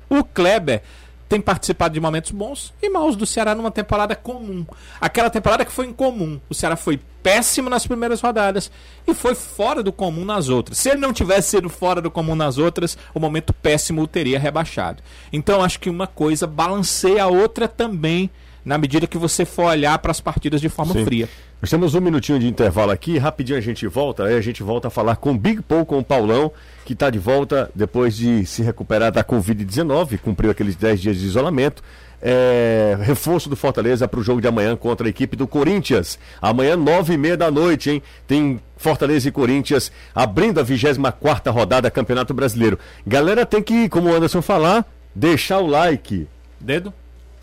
[0.10, 0.84] O Kleber
[1.30, 4.66] tem participado de momentos bons e maus do Ceará numa temporada comum.
[5.02, 6.40] Aquela temporada que foi incomum.
[6.48, 8.70] O Ceará foi péssimo nas primeiras rodadas
[9.08, 10.78] e foi fora do comum nas outras.
[10.78, 14.38] Se ele não tivesse sido fora do comum nas outras, o momento péssimo o teria
[14.38, 15.02] rebaixado.
[15.32, 18.30] Então acho que uma coisa balanceia a outra também
[18.64, 21.06] na medida que você for olhar para as partidas de forma Sim.
[21.06, 21.30] fria.
[21.62, 24.90] Nós temos um minutinho de intervalo aqui, rapidinho a gente volta, aí a gente volta
[24.90, 26.52] a falar com o Big Paul, com o Paulão,
[26.86, 31.26] que está de volta depois de se recuperar da Covid-19, cumpriu aqueles 10 dias de
[31.26, 31.82] isolamento.
[32.26, 36.18] É, reforço do Fortaleza para o jogo de amanhã contra a equipe do Corinthians.
[36.42, 38.04] Amanhã, nove e meia da noite, hein?
[38.26, 42.80] Tem Fortaleza e Corinthians abrindo a 24 rodada do Campeonato Brasileiro.
[43.06, 46.28] Galera tem que, como o Anderson falar, deixar o like
[46.64, 46.94] Dedo?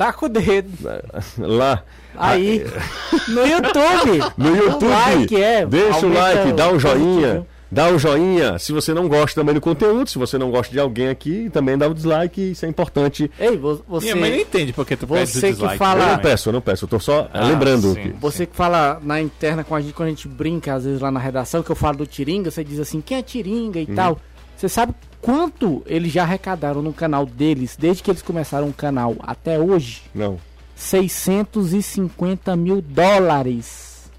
[0.00, 0.70] Tá com o dedo.
[1.36, 1.82] lá.
[2.16, 2.64] Aí,
[3.28, 4.32] no YouTube.
[4.38, 5.66] No YouTube, O like é.
[5.66, 7.46] deixa o like, dá um o joinha.
[7.70, 8.58] Dá um joinha.
[8.58, 11.76] Se você não gosta também do conteúdo, se você não gosta de alguém aqui, também
[11.76, 12.52] dá o dislike.
[12.52, 13.30] Isso é importante.
[13.38, 14.06] Ei, vo- você.
[14.06, 15.76] Minha mãe não entende porque tu pede você que dislike.
[15.76, 16.84] fala- Eu Ah, não peço, eu não peço.
[16.86, 17.92] Eu tô só Ah, lembrando.
[17.92, 18.00] sim.
[18.02, 21.00] que- Você que fala na interna com a gente, quando a gente brinca, às vezes
[21.00, 23.86] lá na redação, que eu falo do Tiringa, você diz assim, quem é Tiringa e
[23.86, 24.18] tal.
[24.56, 29.14] Você sabe quanto eles já arrecadaram no canal deles, desde que eles começaram o canal
[29.20, 30.02] até hoje?
[30.14, 30.38] Não.
[30.76, 34.10] 650 mil dólares.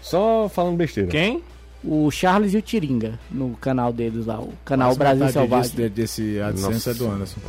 [0.00, 1.10] Só falando besteira.
[1.10, 1.42] Quem?
[1.84, 5.62] O Charles e o Tiringa, no canal deles lá, o canal Quase Brasil Selvagem.
[5.62, 7.40] disso, de- desse AdSense é do Anderson.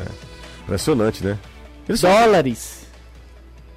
[0.64, 1.38] Impressionante, né?
[1.88, 2.83] Eles são- Dólares.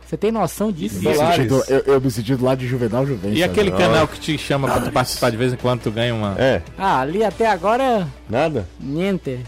[0.07, 0.99] Você tem noção disso?
[0.99, 1.09] Isso.
[1.09, 3.37] Eu, me senti do- eu, eu me senti do lado de Juvenal Juventus.
[3.39, 3.85] E aquele agora.
[3.87, 6.37] canal que te chama pra tu participar de vez em quando, tu ganha uma.
[6.39, 8.69] É, Ah, ali até agora, nada.
[8.79, 9.41] niente.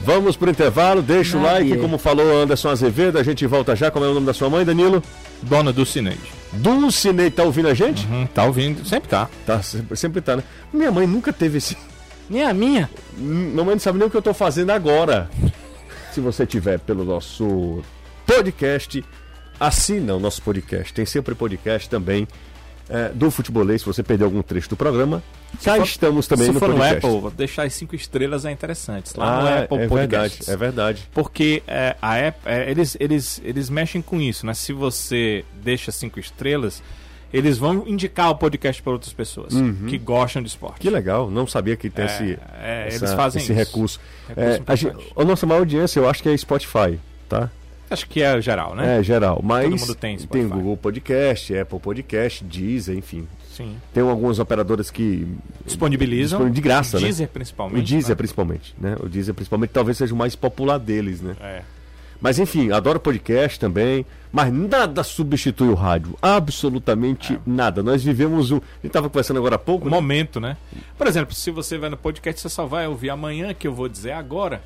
[0.00, 3.90] Vamos pro intervalo, deixa o like, como falou Anderson Azevedo, a gente volta já.
[3.90, 5.02] Como é o nome da sua mãe, Danilo?
[5.42, 6.20] Dona do Cineide.
[6.52, 8.06] Dulcinei, tá ouvindo a gente?
[8.06, 8.86] Uhum, tá ouvindo?
[8.86, 9.28] Sempre tá.
[9.46, 10.42] Tá, sempre, sempre tá, né?
[10.72, 11.76] Minha mãe nunca teve esse.
[12.28, 12.90] Nem a minha.
[13.16, 15.30] Minha mãe não sabe nem o que eu tô fazendo agora.
[16.12, 17.82] Se você tiver pelo nosso
[18.26, 19.02] podcast,
[19.58, 20.92] assina o nosso podcast.
[20.92, 22.26] Tem sempre podcast também
[22.88, 23.82] é, do Futebolês.
[23.82, 25.22] Se você perdeu algum trecho do programa,
[25.62, 27.06] já for- estamos também Se no for no podcast.
[27.16, 29.12] Apple, deixar as cinco estrelas é interessante.
[29.16, 30.48] Lá ah, no Apple é verdade, Podcasts.
[30.48, 31.08] é verdade.
[31.12, 34.54] Porque é, a Apple, é, eles, eles, eles mexem com isso, né?
[34.54, 36.82] Se você deixa cinco estrelas,
[37.32, 39.52] eles vão indicar o podcast para outras pessoas
[39.88, 40.74] que gostam de esporte.
[40.74, 40.78] Uhum.
[40.78, 43.98] Que legal, não sabia que tem É, esse, é, essa- esse recurso.
[44.28, 47.50] Recurso É, a, gente, a nossa maior audiência eu acho que é Spotify, tá?
[47.88, 48.98] Acho que é geral, né?
[48.98, 49.40] É, geral.
[49.42, 50.48] Mas mundo tem tem Spotify.
[50.48, 53.28] Google Podcast, Apple Podcast, Deezer, enfim.
[53.50, 53.76] Sim.
[53.94, 55.26] Tem algumas operadoras que
[55.64, 56.50] Disponibilizam.
[56.50, 57.06] De graça, o né?
[57.06, 57.82] Deezer, principalmente.
[57.82, 58.14] O Deezer, né?
[58.14, 58.96] principalmente, né?
[59.00, 61.36] O Deezer, principalmente, talvez seja o mais popular deles, né?
[61.40, 61.62] É.
[62.20, 66.16] Mas enfim, adoro podcast também, mas nada substitui o rádio.
[66.20, 67.38] Absolutamente É.
[67.46, 67.82] nada.
[67.82, 68.56] Nós vivemos um.
[68.56, 69.86] A gente tava conversando agora há pouco.
[69.86, 69.96] O né?
[69.96, 70.56] momento, né?
[70.96, 73.88] Por exemplo, se você vai no podcast, você só vai ouvir amanhã, que eu vou
[73.88, 74.62] dizer agora,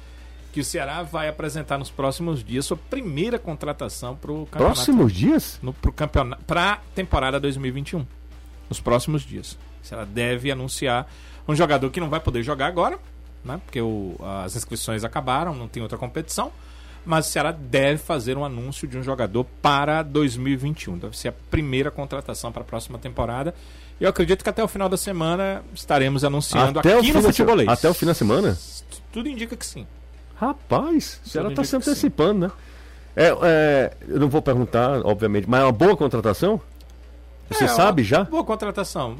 [0.53, 4.75] que o Ceará vai apresentar nos próximos dias sua primeira contratação pro campeonato.
[4.75, 5.61] Próximos dias?
[5.95, 8.05] Campeonato, pra temporada 2021.
[8.69, 9.53] Nos próximos dias.
[9.83, 11.09] O Ceará deve anunciar
[11.49, 12.99] um jogador que não vai poder jogar agora,
[13.45, 13.61] né?
[13.65, 16.53] Porque o- as inscrições acabaram, não tem outra competição.
[17.05, 20.99] Mas o Ceará deve fazer um anúncio de um jogador para 2021.
[20.99, 23.55] Deve ser a primeira contratação para a próxima temporada.
[23.99, 27.23] E eu acredito que até o final da semana estaremos anunciando Até o, aqui no
[27.23, 27.69] Futebolês.
[27.69, 28.57] até o fim da semana?
[29.13, 29.87] Tudo indica que sim.
[30.41, 32.51] Rapaz, o Ceará Tudo tá indica se antecipando, né?
[33.15, 36.61] É, é, eu não vou perguntar, obviamente, mas é uma boa contratação?
[37.51, 38.25] Você É, sabe já?
[38.25, 39.17] Boa contratação.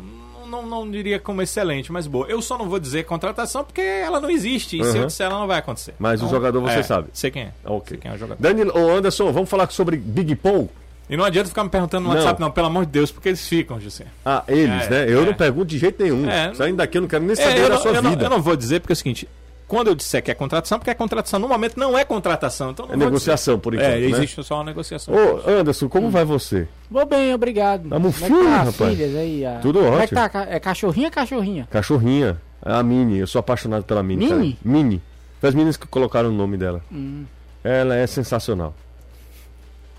[0.47, 2.27] Não, não, não diria como excelente, mas boa.
[2.29, 4.79] Eu só não vou dizer contratação porque ela não existe.
[4.81, 4.97] E se Uhum.
[5.03, 5.95] eu disser, ela não vai acontecer.
[5.99, 7.09] Mas o jogador você é, sabe.
[7.13, 7.53] Sei quem é.
[7.65, 7.89] Ok.
[7.91, 8.41] Sei quem é o jogador.
[8.41, 10.71] Danilo, ô Anderson, vamos falar sobre Big Paul?
[11.09, 12.17] E não adianta ficar me perguntando no Não.
[12.17, 14.07] WhatsApp, não, pelo amor de Deus, porque eles ficam, José.
[14.25, 15.05] Ah, eles, É, né?
[15.13, 15.27] Eu é.
[15.27, 16.29] não pergunto de jeito nenhum.
[16.31, 18.11] É, Saindo daqui, eu não quero nem É, saber eu, da não, sua eu, não,
[18.11, 18.25] vida.
[18.25, 19.29] eu não vou dizer porque é o seguinte:
[19.71, 22.73] quando eu disser que é contratação, porque é contratação no momento não é contratação.
[22.73, 23.85] Então não É negociação, por dizer.
[23.85, 23.97] enquanto.
[23.99, 24.17] É, né?
[24.17, 25.15] existe só uma negociação.
[25.15, 26.67] Ô, Anderson, como vai você?
[26.91, 27.89] Vou bem, obrigado.
[27.89, 28.75] Tá Como é filho, tá, rapaz?
[28.97, 29.47] filhas aí?
[29.47, 30.09] a- Tudo Como é ótimo.
[30.09, 30.47] que tá?
[30.51, 31.69] É cachorrinha ou cachorrinha?
[31.71, 32.41] Cachorrinha.
[32.61, 34.27] A Mini, eu sou apaixonado pela Mini.
[34.27, 34.53] Mini?
[34.55, 34.59] cara.
[34.77, 35.03] Mini.
[35.39, 36.83] Foi as meninas que colocaram o nome dela.
[36.91, 37.25] Hum.
[37.63, 38.75] Ela é sensacional.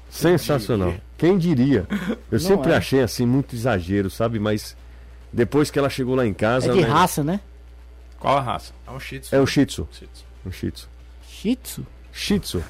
[0.10, 0.94] Sensacional.
[1.18, 1.88] Quem diria?
[2.30, 2.76] Eu sempre é.
[2.76, 4.38] achei assim muito exagero, sabe?
[4.38, 4.76] Mas
[5.32, 6.70] depois que ela chegou lá em casa.
[6.70, 7.40] É de né, raça, né?
[8.20, 8.74] Qual a raça?
[8.92, 9.36] É um shih tzu.
[9.36, 9.88] É um Shih Tzu.
[10.46, 10.88] Um Shih Tzu.
[11.30, 11.86] Shih Tzu.
[12.12, 12.64] Shih Tzu.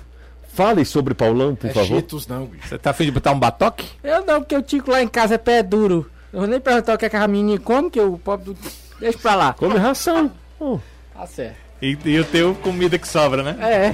[0.53, 1.87] Fale sobre Paulão, por É favor.
[1.87, 2.67] Cheetos não, bicho.
[2.67, 3.87] Você tá afim de botar um batoque?
[4.03, 6.09] Eu não, porque o Tico lá em casa é pé duro.
[6.33, 8.57] Eu vou nem perguntar o que, é que a menina come, que o pobre do...
[8.99, 9.53] Deixa pra lá.
[9.53, 10.31] Come ração.
[10.59, 10.77] Oh,
[11.13, 11.55] Tá certo.
[11.81, 13.55] E, e o teu comida que sobra, né?
[13.59, 13.91] É.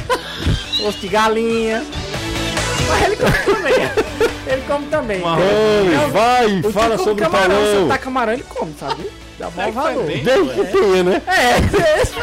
[0.87, 1.83] Osso de galinha.
[2.89, 3.73] Mas ele come também.
[4.47, 5.21] Ele come também.
[5.21, 7.55] Come, Não, vai, O fala sobre o camarão.
[7.65, 7.87] Se Paulão.
[7.87, 9.09] tá camarão, ele come, sabe?
[9.39, 10.03] Dá bom É valor.
[10.05, 10.23] bem.
[10.23, 11.21] Desde que tenha, né?
[11.27, 12.13] É, esse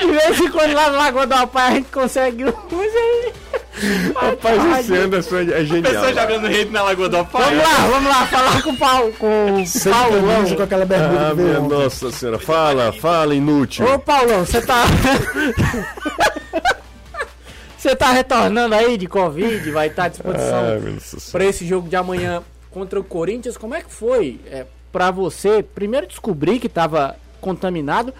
[0.00, 3.32] De vez em quando lá no Lagoa do Alpai a gente consegue uns aí.
[4.14, 5.92] Rapaz, esse Anderson é é genial.
[5.92, 7.62] Pessoa jogando rede na Lagoa do Vamos Alfaia.
[7.62, 9.12] lá, vamos lá, falar com o Paulo.
[9.18, 10.56] Com o Paulão.
[10.56, 12.38] com aquela bermuda Ah, minha nossa senhora.
[12.38, 13.86] Fala, fala, inútil.
[13.86, 14.84] Ô Paulão, você tá.
[17.78, 20.62] Você tá retornando aí de Covid, vai estar à disposição
[21.32, 23.56] para esse jogo de amanhã contra o Corinthians.
[23.56, 28.12] Como é que foi é, para você primeiro descobrir que estava contaminado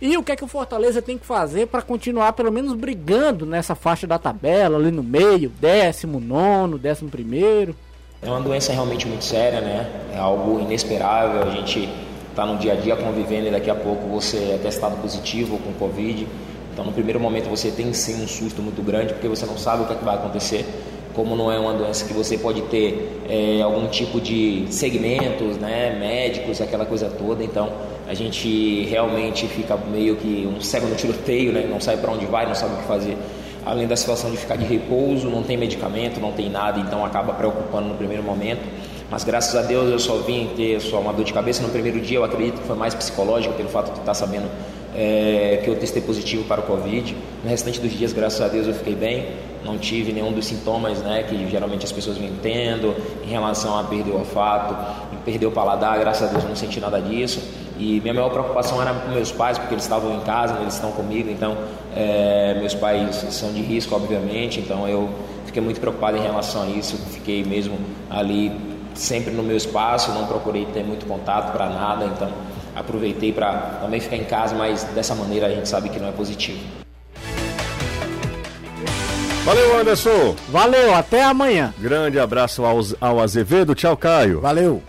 [0.00, 3.44] e o que é que o Fortaleza tem que fazer para continuar pelo menos brigando
[3.44, 7.74] nessa faixa da tabela ali no meio, décimo nono, décimo primeiro?
[8.22, 9.90] É uma doença realmente muito séria, né?
[10.14, 11.42] É algo inesperável.
[11.42, 11.88] A gente
[12.30, 15.72] está no dia a dia convivendo e daqui a pouco você é testado positivo com
[15.72, 16.28] Covid.
[16.72, 19.82] Então, no primeiro momento, você tem sim um susto muito grande porque você não sabe
[19.82, 20.64] o que, é que vai acontecer.
[21.14, 25.96] Como não é uma doença que você pode ter é, algum tipo de segmentos, né,
[25.98, 27.72] médicos, aquela coisa toda, então
[28.06, 31.66] a gente realmente fica meio que um cego no tiroteio, né?
[31.68, 33.16] Não sabe para onde vai, não sabe o que fazer
[33.68, 37.34] além da situação de ficar de repouso, não tem medicamento, não tem nada, então acaba
[37.34, 38.62] preocupando no primeiro momento.
[39.10, 42.00] Mas graças a Deus eu só vim ter só uma dor de cabeça no primeiro
[42.00, 44.48] dia, eu acredito que foi mais psicológico pelo fato de estar sabendo
[44.94, 47.14] é, que eu testei positivo para o Covid.
[47.44, 49.26] No restante dos dias, graças a Deus, eu fiquei bem,
[49.68, 52.94] não tive nenhum dos sintomas né, que geralmente as pessoas vêm tendo
[53.24, 54.74] em relação a perder o olfato,
[55.24, 57.40] perder o paladar, graças a Deus eu não senti nada disso.
[57.78, 60.74] E minha maior preocupação era com meus pais, porque eles estavam em casa, né, eles
[60.74, 61.56] estão comigo, então
[61.94, 65.08] é, meus pais são de risco, obviamente, então eu
[65.46, 67.78] fiquei muito preocupado em relação a isso, fiquei mesmo
[68.10, 68.52] ali
[68.94, 72.28] sempre no meu espaço, não procurei ter muito contato para nada, então
[72.74, 73.52] aproveitei para
[73.82, 76.87] também ficar em casa, mas dessa maneira a gente sabe que não é positivo.
[79.44, 80.36] Valeu, Anderson.
[80.50, 81.72] Valeu, até amanhã.
[81.78, 83.74] Grande abraço ao, ao Azevedo.
[83.74, 84.40] Tchau, Caio.
[84.40, 84.82] Valeu.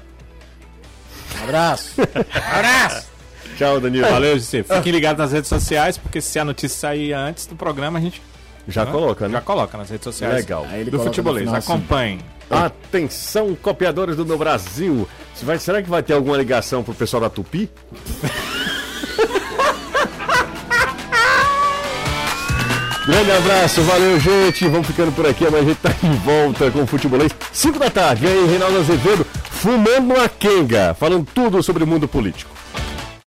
[1.44, 1.94] Abraço.
[2.34, 3.08] Abraço.
[3.58, 4.08] Tchau, Danilo.
[4.10, 4.64] Valeu, José.
[4.64, 8.22] Fiquem ligados nas redes sociais, porque se a notícia sair antes do programa, a gente
[8.68, 9.34] Já né, coloca, né?
[9.34, 10.36] já coloca nas redes sociais.
[10.36, 10.66] Legal.
[10.70, 11.48] Aí ele do futebolês.
[11.54, 11.72] assim.
[11.72, 12.20] Acompanhem.
[12.50, 15.08] Atenção, copiadores do meu Brasil.
[15.44, 17.70] Vai- será que vai ter alguma ligação pro pessoal da Tupi?
[23.10, 24.68] Grande abraço, valeu, gente.
[24.68, 25.44] Vamos ficando por aqui.
[25.44, 27.32] Amanhã a gente tá de volta com o futebolês.
[27.52, 28.28] 5 da tarde.
[28.28, 32.52] Aí, Reinaldo Azevedo, fumando uma quenga, falando tudo sobre o mundo político.